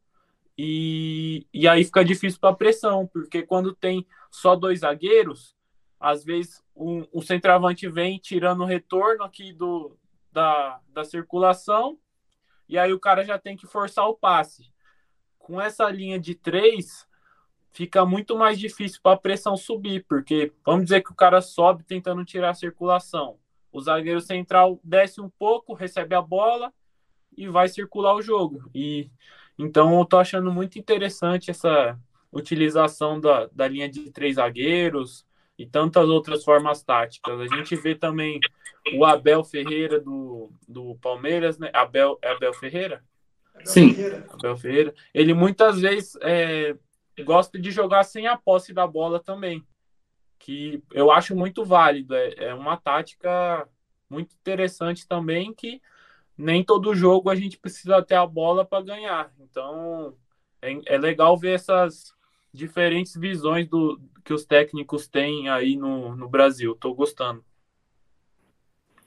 [0.56, 5.57] e, e aí fica difícil para pressão, porque quando tem só dois zagueiros,
[6.00, 9.96] às vezes o, o centroavante vem tirando o retorno aqui do,
[10.32, 11.98] da, da circulação,
[12.68, 14.72] e aí o cara já tem que forçar o passe.
[15.38, 17.08] Com essa linha de três,
[17.72, 21.82] fica muito mais difícil para a pressão subir, porque vamos dizer que o cara sobe
[21.84, 23.38] tentando tirar a circulação.
[23.72, 26.72] O zagueiro central desce um pouco, recebe a bola
[27.36, 28.68] e vai circular o jogo.
[28.74, 29.10] E
[29.58, 31.98] então eu tô achando muito interessante essa
[32.30, 35.26] utilização da, da linha de três zagueiros
[35.58, 37.40] e tantas outras formas táticas.
[37.40, 38.38] A gente vê também
[38.94, 41.70] o Abel Ferreira do, do Palmeiras, né?
[41.74, 43.04] Abel, é Abel Ferreira?
[43.64, 43.96] Sim.
[44.30, 44.94] Abel Ferreira.
[45.12, 46.76] Ele muitas vezes é,
[47.24, 49.66] gosta de jogar sem a posse da bola também,
[50.38, 52.14] que eu acho muito válido.
[52.14, 53.68] É, é uma tática
[54.08, 55.82] muito interessante também que
[56.36, 59.32] nem todo jogo a gente precisa ter a bola para ganhar.
[59.40, 60.14] Então
[60.62, 62.14] é, é, legal ver essas
[62.52, 66.72] diferentes visões do que os técnicos têm aí no, no Brasil.
[66.72, 67.42] Estou gostando.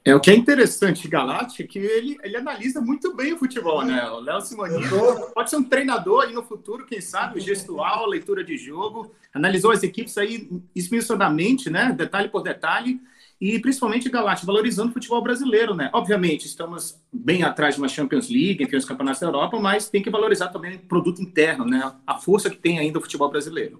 [0.03, 3.37] É, o que é interessante de Galati é que ele, ele analisa muito bem o
[3.37, 4.03] futebol, né?
[4.09, 4.83] O Léo Simonini
[5.31, 9.83] pode ser um treinador aí no futuro, quem sabe, gestual, leitura de jogo, analisou as
[9.83, 11.93] equipes aí esmiuçadamente, né?
[11.95, 12.99] Detalhe por detalhe,
[13.39, 15.91] e principalmente Galati valorizando o futebol brasileiro, né?
[15.93, 20.01] Obviamente, estamos bem atrás de uma Champions League, enfim, os campeonatos da Europa, mas tem
[20.01, 21.93] que valorizar também o produto interno, né?
[22.07, 23.79] A força que tem ainda o futebol brasileiro.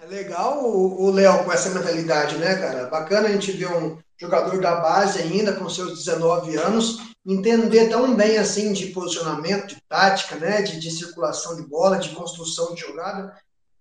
[0.00, 2.86] É legal o Léo com essa mentalidade, né, cara?
[2.86, 8.14] Bacana a gente ver um jogador da base ainda, com seus 19 anos, entender tão
[8.14, 12.80] bem assim de posicionamento, de tática, né, de, de circulação de bola, de construção de
[12.80, 13.34] jogada,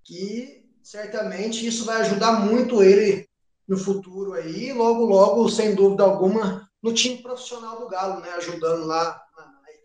[0.03, 3.27] que certamente isso vai ajudar muito ele
[3.67, 8.86] no futuro aí, logo, logo, sem dúvida alguma, no time profissional do Galo, né, ajudando
[8.86, 9.21] lá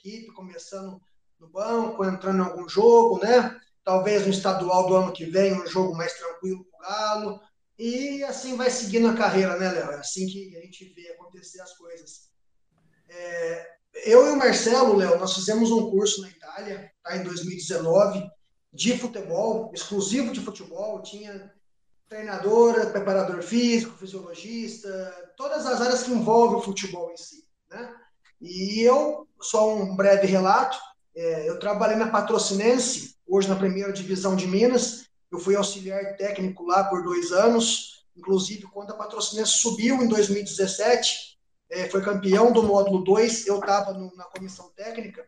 [0.05, 1.01] equipe, começando
[1.41, 3.59] no banco, entrando em algum jogo, né?
[3.85, 7.41] Talvez no estadual do ano que vem, um jogo mais tranquilo para o Galo.
[7.79, 9.91] E assim vai seguindo a carreira, né, Léo?
[9.91, 12.31] É assim que a gente vê acontecer as coisas.
[13.09, 13.75] É,
[14.07, 18.29] eu e o Marcelo, Léo, nós fizemos um curso na Itália, tá, em 2019,
[18.73, 21.03] de futebol, exclusivo de futebol.
[21.03, 21.53] Tinha
[22.09, 27.45] treinadora, preparador físico, fisiologista, todas as áreas que envolvem o futebol em si.
[27.71, 27.95] Né?
[28.41, 30.77] E eu, só um breve relato,
[31.17, 36.65] é, eu trabalhei na Patrocinense, hoje na primeira divisão de Minas, eu fui auxiliar técnico
[36.65, 41.39] lá por dois anos, inclusive quando a Patrocinense subiu em 2017,
[41.71, 45.27] é, foi campeão do módulo 2, eu estava na comissão técnica,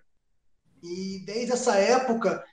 [0.83, 2.45] e desde essa época,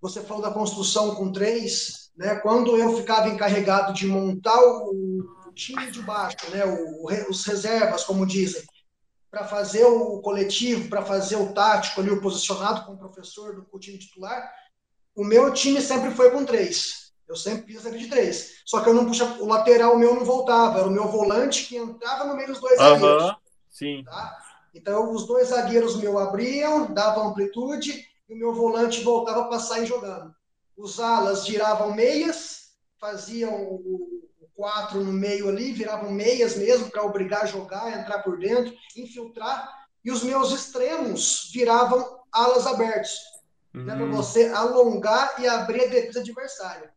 [0.00, 4.90] você falou da construção com três, né, quando eu ficava encarregado de montar o,
[5.46, 8.62] o time de baixo, né, o, os reservas, como dizem,
[9.30, 13.78] para fazer o coletivo, para fazer o tático ali, o posicionado com o professor do
[13.78, 14.50] time titular,
[15.14, 17.12] o meu time sempre foi com três.
[17.28, 18.62] Eu sempre fiz ali de três.
[18.64, 21.76] Só que eu não puxa, o lateral meu não voltava, era o meu volante que
[21.76, 23.34] entrava no meio dos dois zagueiros.
[23.70, 24.04] Sim.
[24.04, 24.38] Tá?
[24.74, 29.86] Então os dois zagueiros meu abriam, davam amplitude e o meu volante voltava para sair
[29.86, 30.34] jogando.
[30.76, 34.22] Os alas giravam meias, faziam o,
[34.54, 39.68] quatro no meio ali, viravam meias mesmo para obrigar a jogar, entrar por dentro, infiltrar,
[40.04, 43.10] e os meus extremos viravam alas abertas,
[43.74, 43.84] uhum.
[43.84, 46.92] né, para você alongar e abrir a defesa adversária.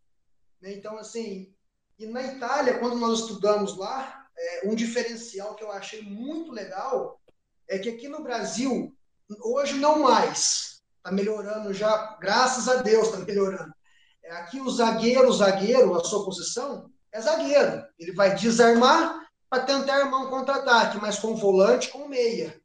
[0.61, 0.73] Né?
[0.73, 1.53] Então, assim,
[1.97, 7.21] e na Itália, quando nós estudamos lá, é, um diferencial que eu achei muito legal
[7.67, 8.93] é que aqui no Brasil,
[9.41, 13.73] hoje não mais, está melhorando já, graças a Deus está melhorando.
[14.23, 17.85] É, aqui o zagueiro, o zagueiro, a sua posição, é zagueiro.
[17.97, 22.59] Ele vai desarmar para tentar armar um contra-ataque, mas com volante, com meia.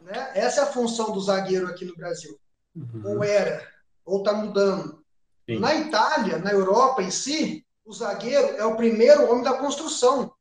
[0.00, 0.32] Né?
[0.34, 2.38] Essa é a função do zagueiro aqui no Brasil.
[2.74, 3.02] Uhum.
[3.04, 3.66] Ou era,
[4.04, 5.04] ou está mudando.
[5.46, 5.58] Sim.
[5.58, 10.32] Na Itália, na Europa em si, o zagueiro é o primeiro homem da construção.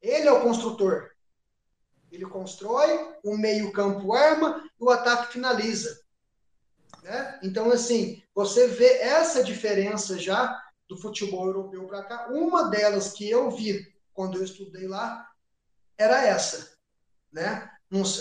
[0.00, 1.10] Ele é o construtor.
[2.10, 6.00] Ele constrói, o meio-campo arma e o ataque finaliza.
[7.02, 7.40] Né?
[7.42, 12.28] Então, assim, você vê essa diferença já do futebol europeu para cá.
[12.30, 15.28] Uma delas que eu vi quando eu estudei lá
[15.98, 16.76] era essa,
[17.32, 17.70] né?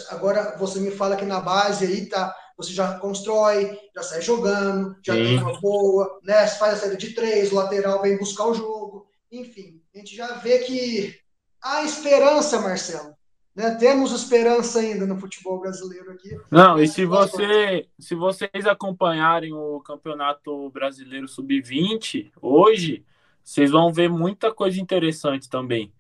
[0.10, 4.96] Agora você me fala que na base aí tá, você já constrói, já sai jogando,
[5.04, 5.24] já Sim.
[5.24, 6.48] tem uma boa, né?
[6.48, 10.36] Faz a saída de três, o lateral vem buscar o jogo, enfim, a gente já
[10.36, 11.16] vê que
[11.62, 13.16] há esperança, Marcelo.
[13.56, 13.74] Né?
[13.76, 16.38] Temos esperança ainda no futebol brasileiro aqui.
[16.52, 23.06] Não, e se você, se vocês acompanharem o Campeonato Brasileiro Sub-20 hoje,
[23.42, 25.94] vocês vão ver muita coisa interessante também.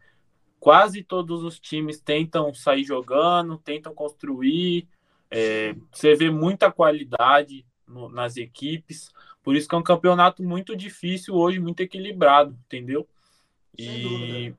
[0.59, 4.89] Quase todos os times tentam sair jogando, tentam construir.
[5.29, 9.11] É, você vê muita qualidade no, nas equipes.
[9.43, 13.07] Por isso que é um campeonato muito difícil hoje, muito equilibrado, entendeu?
[13.77, 14.53] E.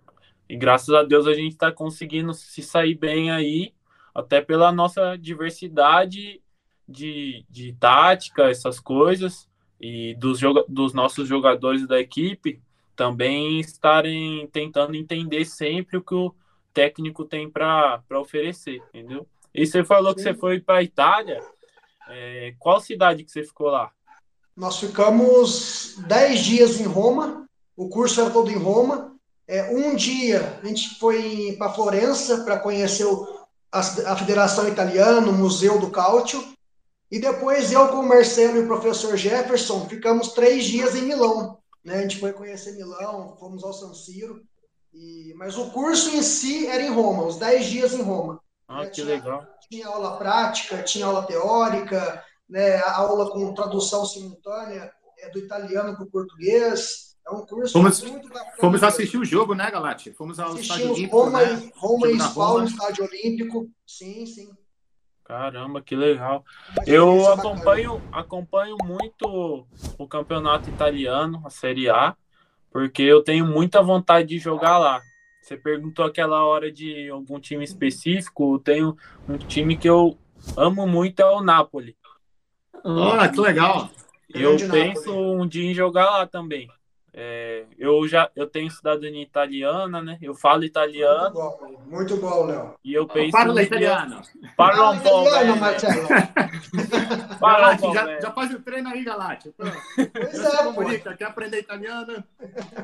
[0.49, 3.75] E graças a Deus a gente está conseguindo se sair bem aí,
[4.15, 6.41] até pela nossa diversidade
[6.89, 9.49] de, de tática, essas coisas,
[9.81, 12.61] e dos, dos nossos jogadores da equipe
[12.95, 16.35] também estarem tentando entender sempre o que o
[16.73, 19.27] técnico tem para oferecer, entendeu?
[19.57, 20.17] E você falou Sim.
[20.17, 21.43] que você foi para a Itália.
[22.09, 23.91] É, qual cidade que você ficou lá?
[24.55, 27.49] Nós ficamos 10 dias em Roma.
[27.75, 29.17] O curso era todo em Roma.
[29.49, 35.29] É, um dia a gente foi para Florença para conhecer o, a, a, Federação Italiana,
[35.29, 36.45] o Museu do Cálcio,
[37.11, 41.59] e depois eu com o Marcelo e o professor Jefferson ficamos três dias em Milão.
[41.85, 41.99] Né?
[41.99, 44.43] A gente foi conhecer Milão, fomos ao San Siro,
[44.93, 48.41] e, mas o curso em si era em Roma, os dez dias em Roma.
[48.69, 48.87] Ah, né?
[48.87, 49.47] que tinha, legal.
[49.69, 52.79] Tinha aula prática, tinha aula teórica, né?
[52.83, 57.17] aula com tradução simultânea é, do italiano para o português.
[57.27, 58.53] É um curso fomos, muito bacana.
[58.61, 60.13] Fomos assistir o jogo, né, Galati?
[60.13, 61.71] Fomos ao Assistimos estádio olímpico, Roma, né?
[61.75, 63.71] Roma e Spawn, no estádio olímpico.
[63.85, 64.49] Sim, sim.
[65.25, 66.45] Caramba, que legal.
[66.87, 69.67] Eu acompanho, acompanho muito
[69.99, 72.15] o campeonato italiano, a Série A,
[72.71, 75.03] porque eu tenho muita vontade de jogar lá.
[75.47, 78.97] Você perguntou aquela hora de algum time específico, tenho
[79.29, 80.19] um time que eu
[80.57, 81.97] amo muito, é o Napoli.
[82.85, 83.89] Ah, que legal.
[84.29, 86.69] Eu penso um dia em jogar lá também.
[87.19, 90.19] É, eu já eu tenho cidadania italiana, né?
[90.21, 91.33] Eu falo italiano.
[91.33, 92.75] Muito bom, muito bom Léo.
[92.85, 93.33] E eu penso.
[93.33, 94.21] Parla italiano.
[94.55, 95.29] Parla um pouco.
[95.31, 96.09] Italiano, Marcelo.
[97.41, 99.51] Galate, já, já faz o treino aí, Galate.
[99.57, 102.23] Pois é, comunica, quer aprender italiano?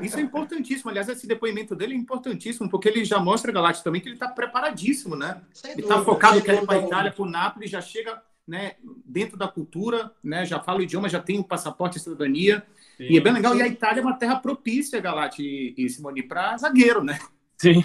[0.01, 0.89] Isso é importantíssimo.
[0.89, 4.29] Aliás, esse depoimento dele é importantíssimo, porque ele já mostra, Galate, também que ele está
[4.29, 5.43] preparadíssimo, né?
[5.53, 8.73] Sem ele está focado, quer ir para a Itália, para o Napoli, já chega né,
[9.05, 12.65] dentro da cultura, né, já fala o idioma, já tem o passaporte e cidadania.
[12.97, 13.53] Sim, e é bem legal.
[13.53, 13.59] Sim.
[13.59, 15.43] E a Itália é uma terra propícia, Galati
[15.77, 17.19] e, e Simone, para zagueiro, né?
[17.57, 17.83] Sim,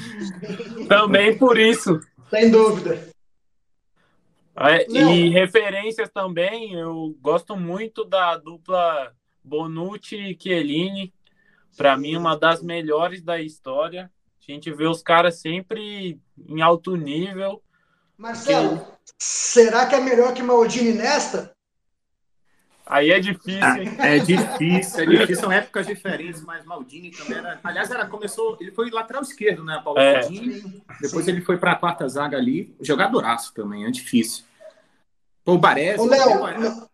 [0.88, 2.00] também por isso.
[2.30, 3.08] Sem dúvida.
[4.60, 11.12] É, e referências também, eu gosto muito da dupla Bonucci e Chiellini.
[11.76, 14.10] Para mim, uma das melhores da história.
[14.48, 16.18] A gente vê os caras sempre
[16.48, 17.62] em alto nível.
[18.16, 18.84] Marcelo, que...
[19.18, 21.54] será que é melhor que Maldini nesta?
[22.88, 23.94] Aí é difícil, hein?
[23.98, 25.36] É, difícil, é difícil.
[25.36, 27.60] São épocas diferentes, mas Maldini também era.
[27.62, 28.56] Aliás, era, começou.
[28.58, 29.78] Ele foi lateral esquerdo, né?
[29.84, 30.20] Paulo é.
[30.20, 30.82] Maldini.
[31.00, 31.32] Depois Sim.
[31.32, 32.74] ele foi para a quarta zaga ali.
[32.80, 34.44] Jogadoraço também, é difícil.
[35.44, 36.00] O Baresi.
[36.00, 36.88] Ô, Léo,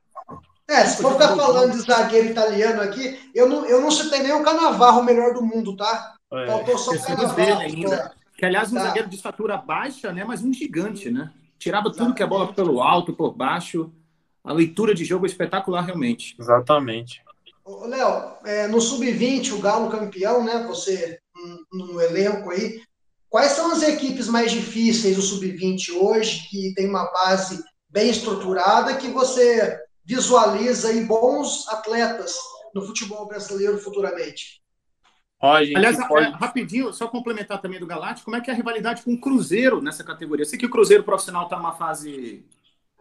[0.68, 4.32] é, se for ficar falando de zagueiro italiano aqui, eu não, eu não citei nem
[4.32, 6.14] o Canavarro o melhor do mundo, tá?
[6.32, 6.46] É.
[6.46, 7.60] Faltou só o Canavarro.
[7.60, 8.12] Ainda.
[8.36, 8.84] Que, aliás, um tá.
[8.84, 10.24] zagueiro de estatura baixa, né?
[10.24, 11.30] Mas um gigante, né?
[11.58, 12.08] Tirava Exatamente.
[12.08, 13.92] tudo que é bola pelo alto, por baixo.
[14.44, 16.36] A leitura de jogo é espetacular, realmente.
[16.38, 17.22] Exatamente.
[17.66, 20.64] Léo, é, no Sub-20, o Galo campeão, né?
[20.68, 21.18] Você
[21.72, 22.82] no, no elenco aí.
[23.28, 28.96] Quais são as equipes mais difíceis do Sub-20 hoje, que tem uma base bem estruturada,
[28.96, 32.36] que você visualiza aí bons atletas
[32.74, 34.62] no futebol brasileiro futuramente?
[35.40, 36.26] Aliás, pode...
[36.26, 39.20] é, rapidinho, só complementar também do Galáctico, como é que é a rivalidade com o
[39.20, 40.42] Cruzeiro nessa categoria?
[40.42, 42.46] Eu sei que o Cruzeiro profissional está numa fase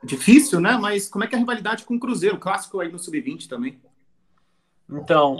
[0.03, 0.77] difícil, né?
[0.77, 3.79] Mas como é que é a rivalidade com o Cruzeiro, clássico aí no Sub-20 também?
[4.89, 5.37] Então,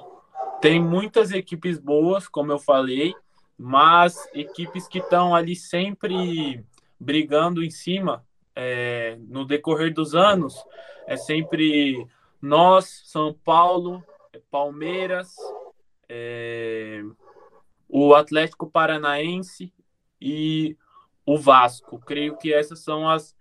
[0.62, 3.14] tem muitas equipes boas, como eu falei,
[3.58, 6.64] mas equipes que estão ali sempre
[7.00, 10.56] brigando em cima é, no decorrer dos anos
[11.06, 12.08] é sempre
[12.42, 14.04] nós, São Paulo,
[14.50, 15.36] Palmeiras,
[16.08, 17.04] é,
[17.88, 19.74] o Atlético Paranaense
[20.20, 20.78] e
[21.26, 22.00] o Vasco.
[22.00, 23.36] Creio que essas são as,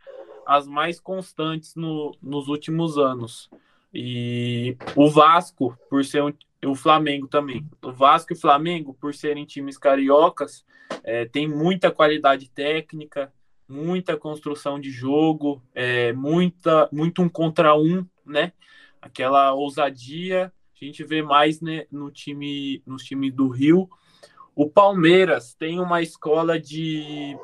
[0.46, 3.50] as mais constantes no, nos últimos anos.
[3.92, 6.32] E o Vasco, por ser um,
[6.64, 7.66] o Flamengo também.
[7.82, 10.64] O Vasco e o Flamengo, por serem times cariocas,
[11.02, 13.32] é, tem muita qualidade técnica,
[13.68, 18.52] muita construção de jogo, é, muita, muito um contra um, né?
[19.00, 23.88] Aquela ousadia, a gente vê mais né, no time, no time do Rio.
[24.54, 27.36] O Palmeiras tem uma escola de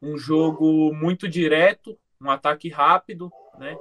[0.00, 3.76] um jogo muito direto, um ataque rápido, né?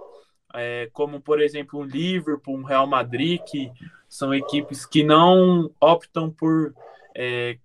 [0.54, 3.72] É, como por exemplo um Liverpool, um Real Madrid, que
[4.08, 6.74] são equipes que não optam por
[7.14, 7.58] é,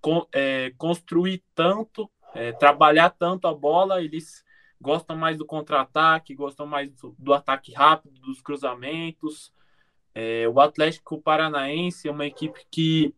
[0.00, 4.44] con é, construir tanto é, trabalhar tanto a bola, eles
[4.80, 9.52] gostam mais do contra-ataque, gostam mais do, do, ataque rápido, dos cruzamentos.
[10.14, 13.14] É, o Atlético Paranaense é uma equipe que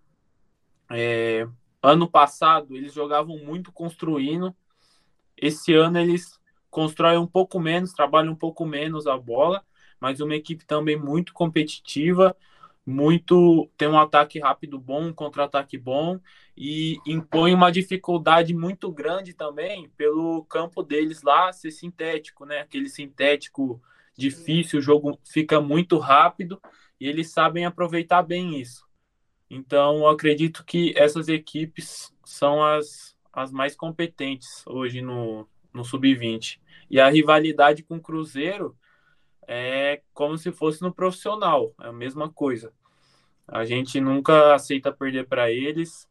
[0.91, 1.47] é,
[1.83, 4.55] ano passado eles jogavam muito construindo.
[5.37, 6.40] Esse ano eles
[6.71, 9.65] constroem um pouco menos, trabalham um pouco menos a bola,
[10.01, 12.37] mas uma equipe também muito competitiva
[12.91, 16.19] muito tem um ataque rápido bom, um contra-ataque bom
[16.57, 22.61] e impõe uma dificuldade muito grande também pelo campo deles lá ser sintético, né?
[22.61, 23.81] Aquele sintético
[24.17, 26.61] difícil, o jogo fica muito rápido
[26.99, 28.85] e eles sabem aproveitar bem isso.
[29.49, 36.61] Então, acredito que essas equipes são as, as mais competentes hoje no, no Sub-20.
[36.91, 38.77] E a rivalidade com o Cruzeiro
[39.47, 42.73] é como se fosse no profissional, é a mesma coisa.
[43.47, 46.09] A gente nunca aceita perder para eles,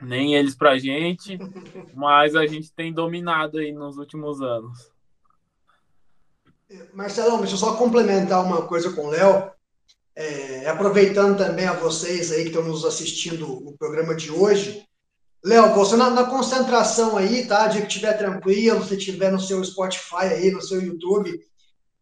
[0.00, 1.38] nem eles para a gente,
[1.94, 4.90] mas a gente tem dominado aí nos últimos anos.
[6.94, 9.50] Marcelão, deixa eu só complementar uma coisa com o Léo.
[10.14, 14.86] É, aproveitando também a vocês aí que estão nos assistindo o programa de hoje.
[15.42, 17.66] Léo, você na, na, concentração aí, tá?
[17.66, 21.40] De que estiver tranquilo, se estiver no seu Spotify aí, no seu YouTube,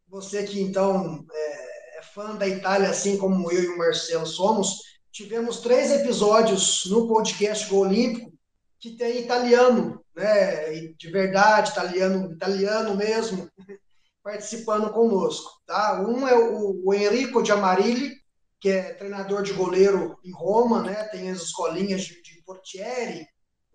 [0.08, 4.80] você que então é, é, fã da Itália, assim como eu e o Marcelo somos,
[5.12, 8.32] tivemos três episódios no podcast Go Olímpico
[8.80, 10.72] que tem italiano, né?
[10.98, 13.48] De verdade, italiano, italiano mesmo,
[14.20, 16.02] participando conosco, tá?
[16.02, 18.16] Um é o, o Enrico de Amarilli,
[18.60, 21.04] que é treinador de goleiro em Roma, né?
[21.04, 23.28] Tem as escolinhas de, de Portieri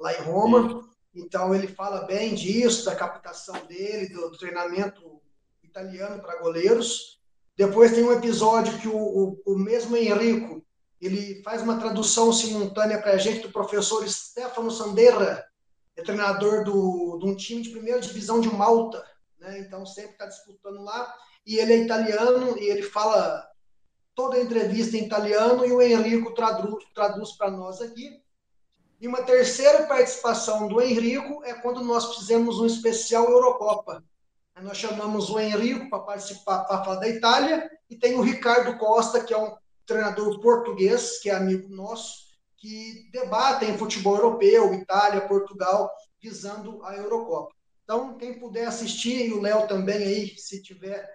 [0.04, 0.84] lá em Roma.
[1.16, 5.22] Então ele fala bem disso, da captação dele, do, treinamento
[5.64, 7.22] italiano para goleiros.
[7.56, 10.62] Depois tem um episódio que o, o, o, mesmo Henrico
[11.00, 15.46] ele faz uma tradução simultânea para a gente do professor Stefano Sanderra,
[15.96, 19.06] é treinador do, de um time de primeira divisão de Malta,
[19.40, 19.60] né?
[19.60, 21.14] então sempre está disputando lá.
[21.46, 23.48] E ele é italiano e ele fala
[24.16, 28.23] toda a entrevista em italiano e o Henrico traduz, traduz para nós aqui.
[29.04, 34.04] E uma terceira participação do Henrico é quando nós fizemos um especial Eurocopa
[34.62, 39.24] nós chamamos o Henrico para participar, para falar da Itália, e tem o Ricardo Costa,
[39.24, 39.54] que é um
[39.86, 45.92] treinador português, que é amigo nosso, que debatem futebol europeu, Itália, Portugal,
[46.22, 47.54] visando a Eurocopa.
[47.84, 51.06] Então, quem puder assistir, e o Léo também aí, se tiver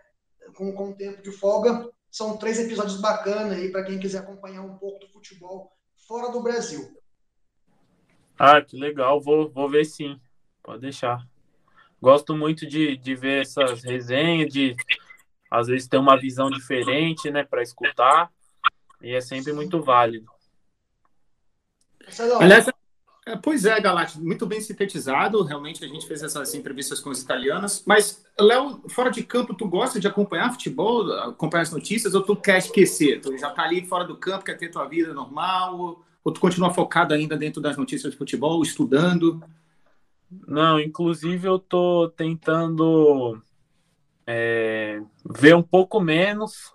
[0.54, 4.76] com, com tempo de folga, são três episódios bacanas aí para quem quiser acompanhar um
[4.76, 5.72] pouco do futebol
[6.06, 6.98] fora do Brasil.
[8.38, 10.18] Ah, que legal, vou, vou ver sim,
[10.62, 11.26] pode deixar.
[12.00, 14.76] Gosto muito de, de ver essas resenhas, de
[15.50, 18.30] às vezes ter uma visão diferente, né, para escutar,
[19.02, 20.30] e é sempre muito válido.
[22.40, 22.66] Aliás,
[23.28, 25.42] é, pois é, Galati, muito bem sintetizado.
[25.42, 27.82] Realmente a gente fez essas entrevistas com os italianos.
[27.84, 32.34] Mas, Léo, fora de campo, tu gosta de acompanhar futebol, acompanhar as notícias, ou tu
[32.34, 33.20] quer esquecer?
[33.20, 36.02] Tu já tá ali fora do campo, quer ter tua vida normal?
[36.24, 39.42] Ou, tu continua focado ainda dentro das notícias de futebol, estudando?
[40.46, 43.40] Não, inclusive eu tô tentando
[44.26, 46.74] é, ver um pouco menos,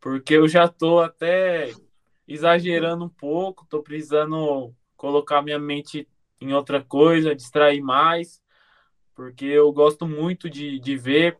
[0.00, 1.72] porque eu já tô até
[2.28, 6.06] exagerando um pouco, tô precisando colocar minha mente
[6.40, 8.42] em outra coisa, distrair mais,
[9.14, 11.38] porque eu gosto muito de, de ver,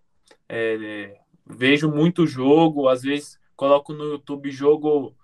[0.49, 5.14] é, vejo muito jogo, às vezes coloco no YouTube jogo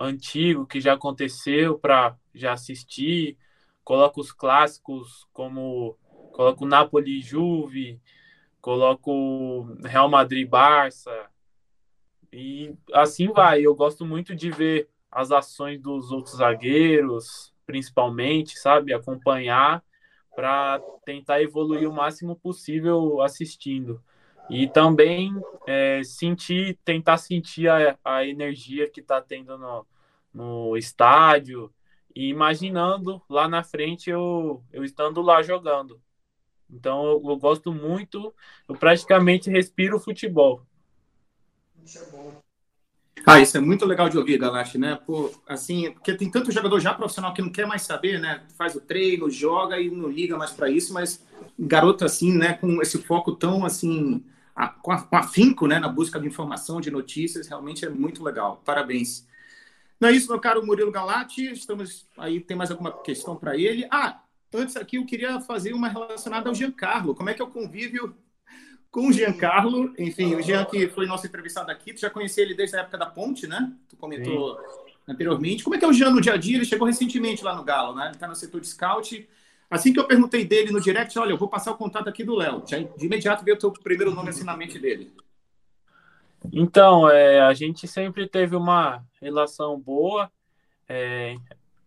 [0.00, 3.36] antigo que já aconteceu para já assistir,
[3.84, 5.96] coloco os clássicos como
[6.32, 8.00] coloco Napoli Juve,
[8.60, 11.28] coloco Real Madrid Barça
[12.32, 13.60] e assim vai.
[13.62, 18.94] Eu gosto muito de ver as ações dos outros zagueiros, principalmente, sabe?
[18.94, 19.82] Acompanhar
[20.34, 24.02] para tentar evoluir o máximo possível assistindo.
[24.50, 25.32] E também
[25.66, 29.86] é, sentir, tentar sentir a, a energia que está tendo no,
[30.34, 31.72] no estádio
[32.14, 36.00] e imaginando lá na frente eu, eu estando lá jogando.
[36.68, 38.34] Então eu, eu gosto muito,
[38.68, 40.66] eu praticamente respiro futebol.
[41.84, 42.40] Isso é bom.
[43.26, 44.98] Ah, isso é muito legal de ouvir, Galache, né?
[45.06, 48.46] Pô, assim, porque tem tanto jogador já profissional que não quer mais saber, né?
[48.56, 51.24] Faz o treino, joga e não liga mais para isso, mas
[51.58, 54.24] garoto assim, né, com esse foco tão assim,
[54.54, 58.22] a, com, a, com afinco, né, na busca de informação, de notícias, realmente é muito
[58.22, 58.62] legal.
[58.64, 59.26] Parabéns.
[59.98, 61.52] Não é isso, meu caro Murilo Galati.
[61.52, 63.86] Estamos aí, tem mais alguma questão para ele?
[63.90, 64.22] Ah,
[64.52, 67.14] antes aqui eu queria fazer uma relacionada ao Giancarlo.
[67.14, 68.16] Como é que é o convívio
[68.90, 69.94] com o Giancarlo.
[69.98, 72.98] Enfim, o Jean que foi nosso entrevistado aqui, tu já conhecia ele desde a época
[72.98, 73.72] da Ponte, né?
[73.88, 74.92] Tu comentou Sim.
[75.08, 75.62] anteriormente.
[75.62, 76.56] Como é que é o Jean no dia a dia?
[76.56, 78.06] Ele chegou recentemente lá no Galo, né?
[78.06, 79.28] Ele está no setor de scout.
[79.70, 82.34] Assim que eu perguntei dele no direct, olha, eu vou passar o contato aqui do
[82.34, 82.62] Léo.
[82.62, 85.12] De imediato veio o teu primeiro nome assim na mente dele.
[86.52, 90.30] Então, é, a gente sempre teve uma relação boa.
[90.88, 91.36] É,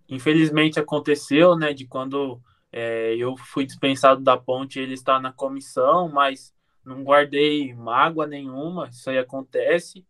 [0.07, 2.39] infelizmente aconteceu, né, de quando
[2.71, 6.53] é, eu fui dispensado da ponte, ele está na comissão, mas
[6.85, 10.05] não guardei mágoa nenhuma, isso aí acontece,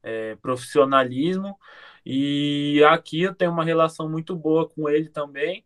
[0.00, 1.58] é, profissionalismo.
[2.04, 5.65] E aqui eu tenho uma relação muito boa com ele também.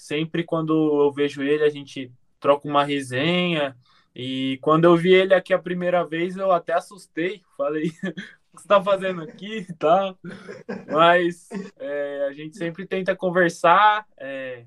[0.00, 3.76] Sempre quando eu vejo ele, a gente troca uma resenha.
[4.14, 7.42] E quando eu vi ele aqui a primeira vez, eu até assustei.
[7.56, 7.92] Falei,
[8.52, 10.18] o que você está fazendo aqui tal.
[10.90, 14.06] Mas é, a gente sempre tenta conversar.
[14.16, 14.64] É,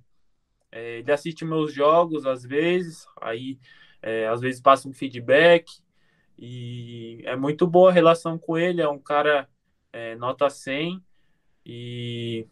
[0.71, 3.59] é, ele assiste meus jogos às vezes, aí
[4.01, 5.65] é, às vezes passa um feedback
[6.37, 9.47] e é muito boa a relação com ele, é um cara
[9.91, 11.03] é, nota 100
[11.65, 12.47] e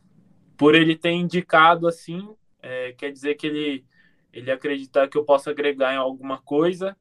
[0.56, 3.86] por ele ter indicado assim, é, quer dizer que ele,
[4.32, 6.96] ele acredita que eu posso agregar em alguma coisa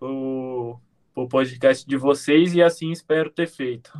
[0.00, 0.76] o,
[1.14, 3.92] o podcast de vocês e assim espero ter feito.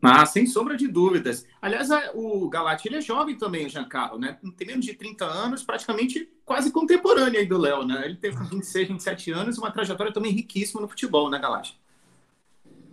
[0.00, 1.44] Ah, sem sombra de dúvidas.
[1.60, 4.38] Aliás, o Galati ele é jovem também, o Giancarlo, né?
[4.56, 8.02] Tem menos de 30 anos, praticamente quase contemporâneo aí do Léo, né?
[8.04, 11.78] Ele tem 26, 27 anos, uma trajetória também riquíssima no futebol, né, Galati?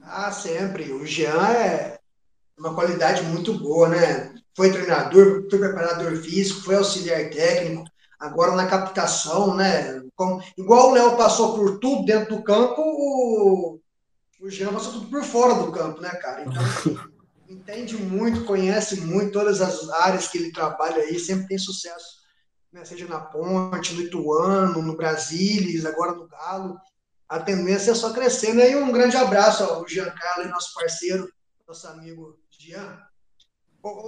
[0.02, 0.92] Ah, sempre.
[0.92, 2.00] O Jean é
[2.58, 4.34] uma qualidade muito boa, né?
[4.56, 7.84] Foi treinador, foi preparador físico, foi auxiliar técnico,
[8.20, 10.02] agora na captação, né?
[10.16, 13.80] Como, igual o Léo passou por tudo dentro do campo, o
[14.46, 16.44] o Jean passou tudo por fora do campo, né, cara?
[16.44, 16.62] Então,
[17.50, 22.22] entende muito, conhece muito todas as áreas que ele trabalha aí, sempre tem sucesso,
[22.72, 22.86] né?
[22.86, 26.78] seja na Ponte, no Ituano, no Brasília, agora no Galo.
[27.28, 28.62] A tendência é só crescendo.
[28.62, 31.28] E um grande abraço ao Giancarlo, nosso parceiro,
[31.68, 33.00] nosso amigo Jean.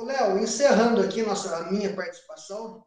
[0.06, 2.84] Léo, encerrando aqui nossa, a minha participação,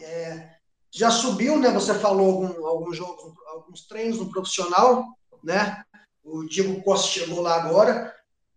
[0.00, 0.50] é,
[0.90, 1.70] já subiu, né?
[1.70, 5.04] Você falou algum, alguns jogos, alguns treinos no profissional,
[5.42, 5.84] né?
[6.22, 8.14] O Diego Costa chegou lá agora.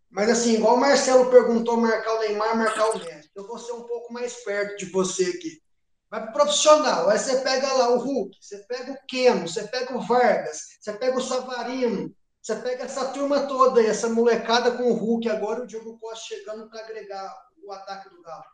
[0.10, 3.30] Mas assim, igual o Marcelo perguntou marcar o Neymar, marcar o Messi.
[3.36, 5.62] Eu vou ser um pouco mais perto de você aqui.
[6.10, 7.10] vai para profissional.
[7.10, 10.94] Aí você pega lá o Hulk, você pega o Keno, você pega o Vargas, você
[10.94, 15.64] pega o Savarino, você pega essa turma toda aí, essa molecada com o Hulk, agora
[15.64, 18.46] o Diogo Costa chegando para agregar o ataque do Galo.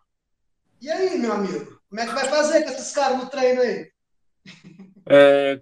[0.82, 1.80] E aí, meu amigo?
[1.88, 3.92] Como é que vai fazer com esses caras no treino aí?
[5.06, 5.62] É,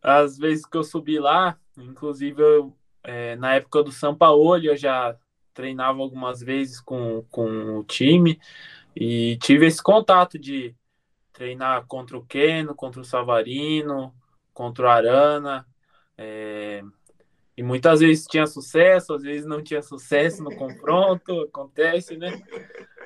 [0.00, 4.76] as vezes que eu subi lá, inclusive eu, é, na época do São Paulo, eu
[4.76, 5.16] já
[5.52, 8.40] treinava algumas vezes com, com o time
[8.94, 10.74] e tive esse contato de
[11.32, 14.14] treinar contra o Keno, contra o Savarino,
[14.54, 15.66] contra o Arana.
[16.16, 16.82] É,
[17.56, 22.42] e muitas vezes tinha sucesso, às vezes não tinha sucesso no confronto, acontece, né?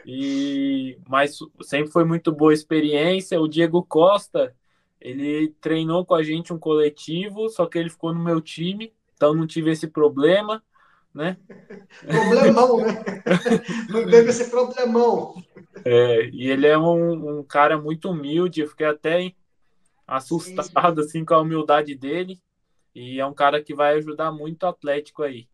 [0.05, 3.41] E mas sempre foi muito boa experiência.
[3.41, 4.55] O Diego Costa,
[5.01, 9.35] ele treinou com a gente um coletivo, só que ele ficou no meu time, então
[9.35, 10.61] não tive esse problema,
[11.15, 11.37] né?
[12.05, 13.05] Problemão, né?
[13.91, 15.35] Não teve esse problemão.
[15.85, 19.33] É, e ele é um, um cara muito humilde, eu fiquei até
[20.07, 21.19] assustado sim, sim.
[21.19, 22.41] assim com a humildade dele.
[22.95, 25.49] E é um cara que vai ajudar muito o Atlético aí.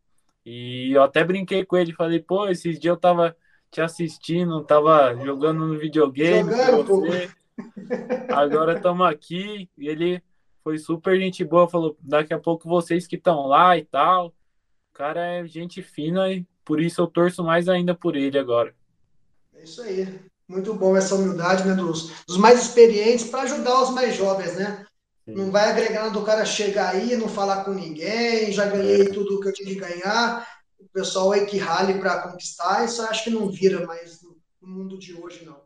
[0.44, 3.36] E eu até brinquei com ele, falei, pô, esses dias eu tava
[3.70, 7.28] te assistindo, tava jogando no videogame jogando, com você.
[8.30, 9.68] Agora estamos aqui.
[9.76, 10.22] E ele
[10.62, 14.28] foi super gente boa, falou, daqui a pouco vocês que estão lá e tal.
[14.28, 18.74] O cara é gente fina e por isso eu torço mais ainda por ele agora.
[19.54, 20.08] É isso aí.
[20.48, 24.85] Muito bom essa humildade, né, dos, dos mais experientes para ajudar os mais jovens, né?
[25.26, 29.48] Não vai agregar do cara chegar aí não falar com ninguém, já ganhei tudo que
[29.48, 30.46] eu tinha que ganhar.
[30.78, 34.98] O pessoal aí que rale para conquistar, isso acho que não vira mais no, mundo
[34.98, 35.60] de hoje, não.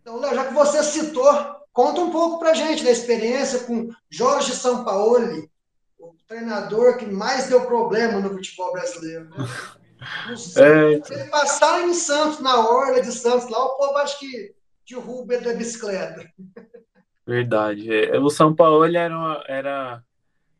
[0.00, 1.32] Então, Léo, já que você citou,
[1.72, 5.50] conta um pouco para gente da experiência com Jorge Sampaoli,
[5.98, 9.30] o treinador que mais deu problema no futebol brasileiro.
[9.30, 9.36] Né?
[10.56, 11.02] É...
[11.02, 14.54] Se ele passar em Santos, na orla de Santos, lá o povo acho que
[14.88, 16.30] derruba da bicicleta.
[17.26, 17.92] Verdade.
[17.92, 20.04] É, o São Paulo era, era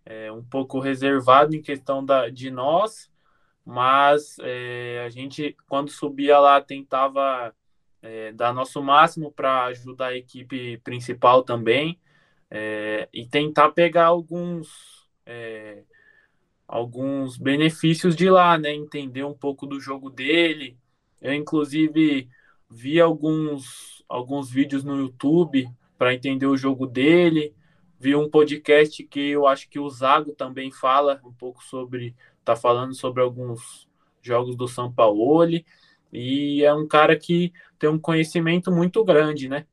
[0.04, 3.10] é, um pouco reservado em questão da, de nós,
[3.64, 7.54] mas é, a gente, quando subia lá, tentava
[8.02, 12.00] é, dar nosso máximo para ajudar a equipe principal também
[12.50, 15.82] é, e tentar pegar alguns é,
[16.66, 18.72] alguns benefícios de lá, né?
[18.72, 20.76] Entender um pouco do jogo dele.
[21.20, 22.28] Eu, inclusive,
[22.70, 25.68] vi alguns, alguns vídeos no YouTube
[25.99, 27.55] para entender o jogo dele.
[27.99, 32.55] Vi um podcast que eu acho que o Zago também fala um pouco sobre, tá
[32.55, 33.88] falando sobre alguns
[34.22, 35.47] jogos do São Paulo
[36.12, 39.66] e é um cara que tem um conhecimento muito grande, né?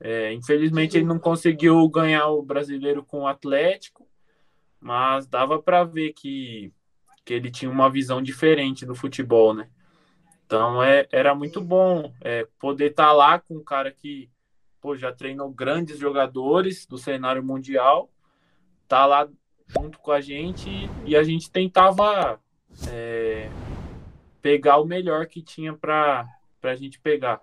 [0.00, 4.06] É, infelizmente ele não conseguiu ganhar o brasileiro com o Atlético,
[4.80, 6.72] mas dava para ver que,
[7.24, 9.68] que ele tinha uma visão diferente do futebol, né?
[10.46, 14.30] Então é, era muito bom é, poder estar tá lá com um cara que
[14.88, 18.08] pô, já treinou grandes jogadores do cenário mundial,
[18.88, 19.28] tá lá
[19.66, 20.70] junto com a gente
[21.04, 22.40] e a gente tentava
[22.90, 23.50] é,
[24.40, 26.26] pegar o melhor que tinha para
[26.62, 27.38] a gente pegar.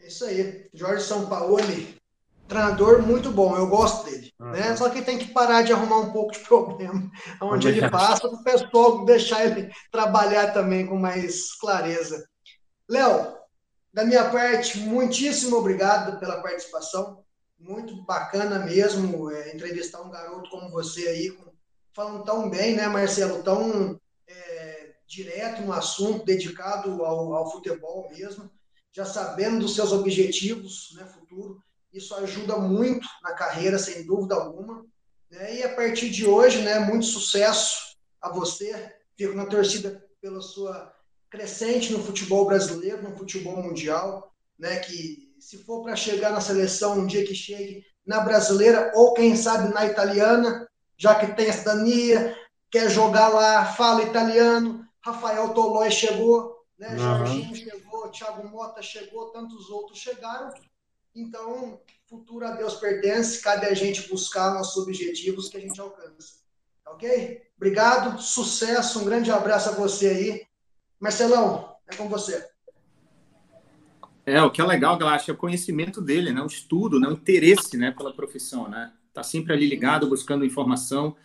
[0.00, 1.94] É isso aí, Jorge Sampaoli,
[2.48, 4.50] treinador muito bom, eu gosto dele, uhum.
[4.50, 4.76] né?
[4.76, 7.08] Só que tem que parar de arrumar um pouco de problema
[7.40, 12.26] onde ele passa, para o pessoal deixar ele trabalhar também com mais clareza.
[12.90, 13.40] Léo,
[13.92, 17.22] da minha parte, muitíssimo obrigado pela participação.
[17.58, 21.38] Muito bacana mesmo é, entrevistar um garoto como você aí,
[21.94, 23.42] falando tão bem, né, Marcelo?
[23.42, 28.50] Tão é, direto no assunto, dedicado ao, ao, futebol mesmo,
[28.90, 31.62] já sabendo dos seus objetivos, né, futuro.
[31.92, 34.86] Isso ajuda muito na carreira, sem dúvida alguma.
[35.30, 35.56] Né?
[35.56, 38.96] E a partir de hoje, né, muito sucesso a você.
[39.16, 40.92] Fico na torcida pela sua
[41.32, 44.76] crescente no futebol brasileiro, no futebol mundial, né?
[44.76, 49.34] Que se for para chegar na seleção um dia que chegue na brasileira ou quem
[49.34, 52.36] sabe na italiana, já que tem a cidadania,
[52.70, 54.86] quer jogar lá, fala italiano.
[55.00, 56.90] Rafael Tolói chegou, né?
[56.90, 56.98] Uhum.
[56.98, 60.52] Jorginho chegou, Thiago Mota chegou, tantos outros chegaram.
[61.14, 61.80] Então,
[62.10, 66.42] futuro a Deus pertence, cabe a gente buscar nossos objetivos que a gente alcança.
[66.86, 67.42] Ok?
[67.56, 70.51] Obrigado, sucesso, um grande abraço a você aí
[71.02, 72.48] Marcelão, é com você.
[74.24, 76.40] É, o que é legal, Galaxa, é o conhecimento dele, né?
[76.40, 77.08] o estudo, né?
[77.08, 77.90] o interesse né?
[77.90, 78.68] pela profissão.
[78.68, 78.92] Né?
[79.12, 81.16] Tá sempre ali ligado, buscando informação.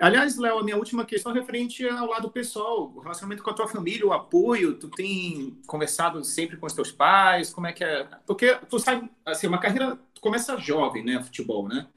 [0.00, 3.54] Aliás, Léo, a minha última questão é referente ao lado pessoal, o relacionamento com a
[3.54, 4.74] tua família, o apoio.
[4.74, 7.52] Tu tem conversado sempre com os teus pais?
[7.52, 8.06] Como é que é?
[8.24, 11.88] Porque tu sabe, assim, uma carreira começa jovem, né, futebol, né?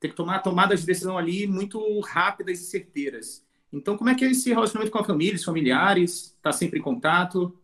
[0.00, 3.43] Tem que tomar tomadas de decisão ali muito rápidas e certeiras.
[3.74, 6.36] Então, como é que é esse relacionamento com a família, os familiares?
[6.36, 7.58] Está sempre em contato?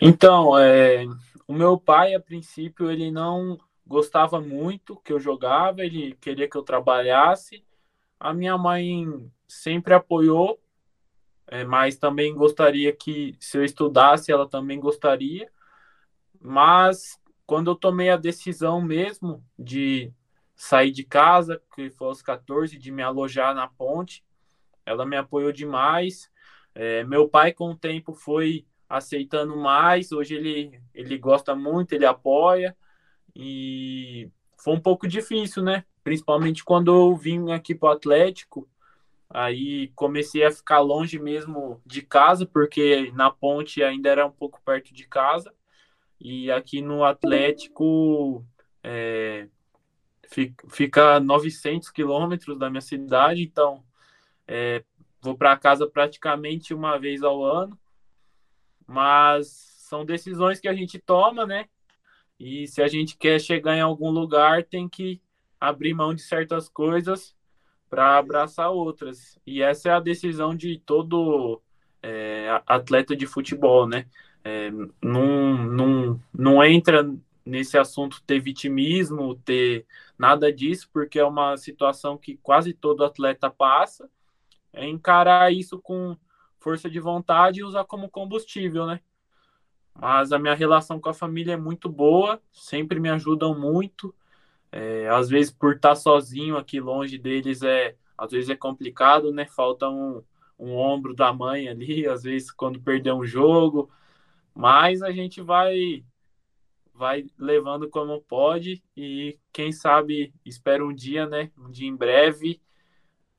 [0.00, 1.06] Então, é,
[1.46, 6.56] o meu pai, a princípio, ele não gostava muito que eu jogava, ele queria que
[6.56, 7.64] eu trabalhasse.
[8.18, 10.60] A minha mãe sempre apoiou,
[11.46, 15.48] é, mas também gostaria que, se eu estudasse, ela também gostaria.
[16.40, 17.16] Mas
[17.46, 20.12] quando eu tomei a decisão mesmo de
[20.56, 24.24] sair de casa, que foi aos 14, de me alojar na ponte,
[24.84, 26.30] ela me apoiou demais.
[26.74, 30.12] É, meu pai, com o tempo, foi aceitando mais.
[30.12, 32.76] Hoje ele, ele gosta muito, ele apoia.
[33.34, 35.84] E foi um pouco difícil, né?
[36.02, 38.68] Principalmente quando eu vim aqui para o Atlético.
[39.28, 44.60] Aí comecei a ficar longe mesmo de casa, porque na ponte ainda era um pouco
[44.64, 45.54] perto de casa.
[46.20, 48.44] E aqui no Atlético
[48.82, 49.48] é,
[50.68, 53.82] fica 900 quilômetros da minha cidade, então
[54.50, 54.82] é,
[55.22, 57.78] vou para casa praticamente uma vez ao ano.
[58.84, 59.46] Mas
[59.88, 61.68] são decisões que a gente toma, né?
[62.38, 65.22] E se a gente quer chegar em algum lugar, tem que
[65.60, 67.36] abrir mão de certas coisas
[67.88, 69.38] para abraçar outras.
[69.46, 71.62] E essa é a decisão de todo
[72.02, 74.06] é, atleta de futebol, né?
[74.42, 74.70] É,
[75.00, 77.08] não, não, não entra
[77.44, 79.86] nesse assunto ter vitimismo, ter
[80.18, 84.10] nada disso, porque é uma situação que quase todo atleta passa.
[84.72, 86.16] É encarar isso com
[86.58, 89.00] força de vontade e usar como combustível, né?
[89.94, 94.14] Mas a minha relação com a família é muito boa, sempre me ajudam muito.
[94.72, 99.46] É, às vezes, por estar sozinho aqui longe deles, é, às vezes é complicado, né?
[99.46, 100.22] Falta um,
[100.58, 103.90] um ombro da mãe ali, às vezes, quando perder um jogo.
[104.54, 106.04] Mas a gente vai
[107.00, 112.60] vai levando como pode e quem sabe espero um dia, né, um dia em breve,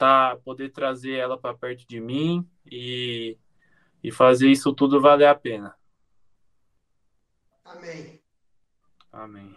[0.01, 3.37] tá poder trazer ela para perto de mim e,
[4.03, 5.75] e fazer isso tudo valer a pena.
[7.63, 8.19] Amém.
[9.13, 9.55] Amém.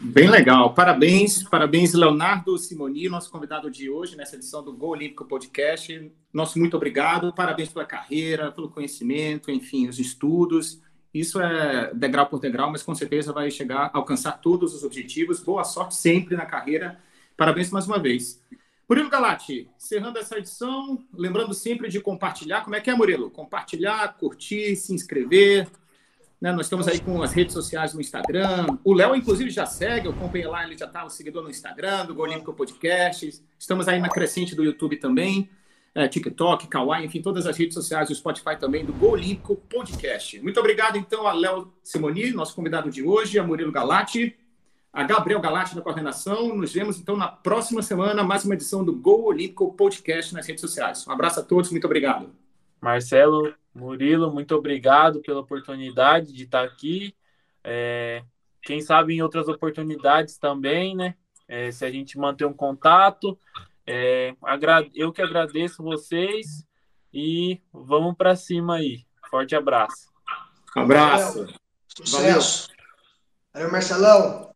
[0.00, 0.72] Bem legal.
[0.74, 6.12] Parabéns, parabéns, Leonardo Simoni, nosso convidado de hoje nessa edição do Gol Olímpico Podcast.
[6.32, 7.34] Nosso muito obrigado.
[7.34, 10.80] Parabéns pela carreira, pelo conhecimento, enfim, os estudos.
[11.12, 15.40] Isso é degrau por degrau, mas com certeza vai chegar a alcançar todos os objetivos.
[15.40, 17.00] Boa sorte sempre na carreira.
[17.36, 18.40] Parabéns mais uma vez.
[18.88, 22.62] Murilo Galati, encerrando essa edição, lembrando sempre de compartilhar.
[22.62, 23.30] Como é que é, Murilo?
[23.30, 25.66] Compartilhar, curtir, se inscrever,
[26.38, 26.52] né?
[26.52, 28.78] Nós estamos aí com as redes sociais no Instagram.
[28.84, 32.14] O Léo, inclusive, já segue, eu acompanhei lá, ele já está seguidor no Instagram, do
[32.14, 33.42] Golimpo Podcast.
[33.58, 35.48] Estamos aí na crescente do YouTube também,
[35.94, 40.38] é, TikTok, Kawaii, enfim, todas as redes sociais, o Spotify também, do Golimpo Podcast.
[40.42, 44.36] Muito obrigado, então, a Léo Simoni, nosso convidado de hoje, a Murilo Galati,
[44.94, 46.54] a Gabriel Galati na coordenação.
[46.54, 50.60] Nos vemos, então, na próxima semana, mais uma edição do Gol Olímpico Podcast nas redes
[50.60, 51.04] sociais.
[51.04, 52.32] Um abraço a todos, muito obrigado.
[52.80, 57.12] Marcelo, Murilo, muito obrigado pela oportunidade de estar aqui.
[57.64, 58.22] É,
[58.62, 61.16] quem sabe em outras oportunidades também, né?
[61.48, 63.36] É, se a gente manter um contato.
[63.84, 64.34] É,
[64.94, 66.64] eu que agradeço vocês
[67.12, 69.04] e vamos para cima aí.
[69.28, 70.08] Forte abraço.
[70.76, 71.48] Um abraço.
[71.88, 72.68] Sucesso.
[73.52, 74.53] Valeu, Marcelão.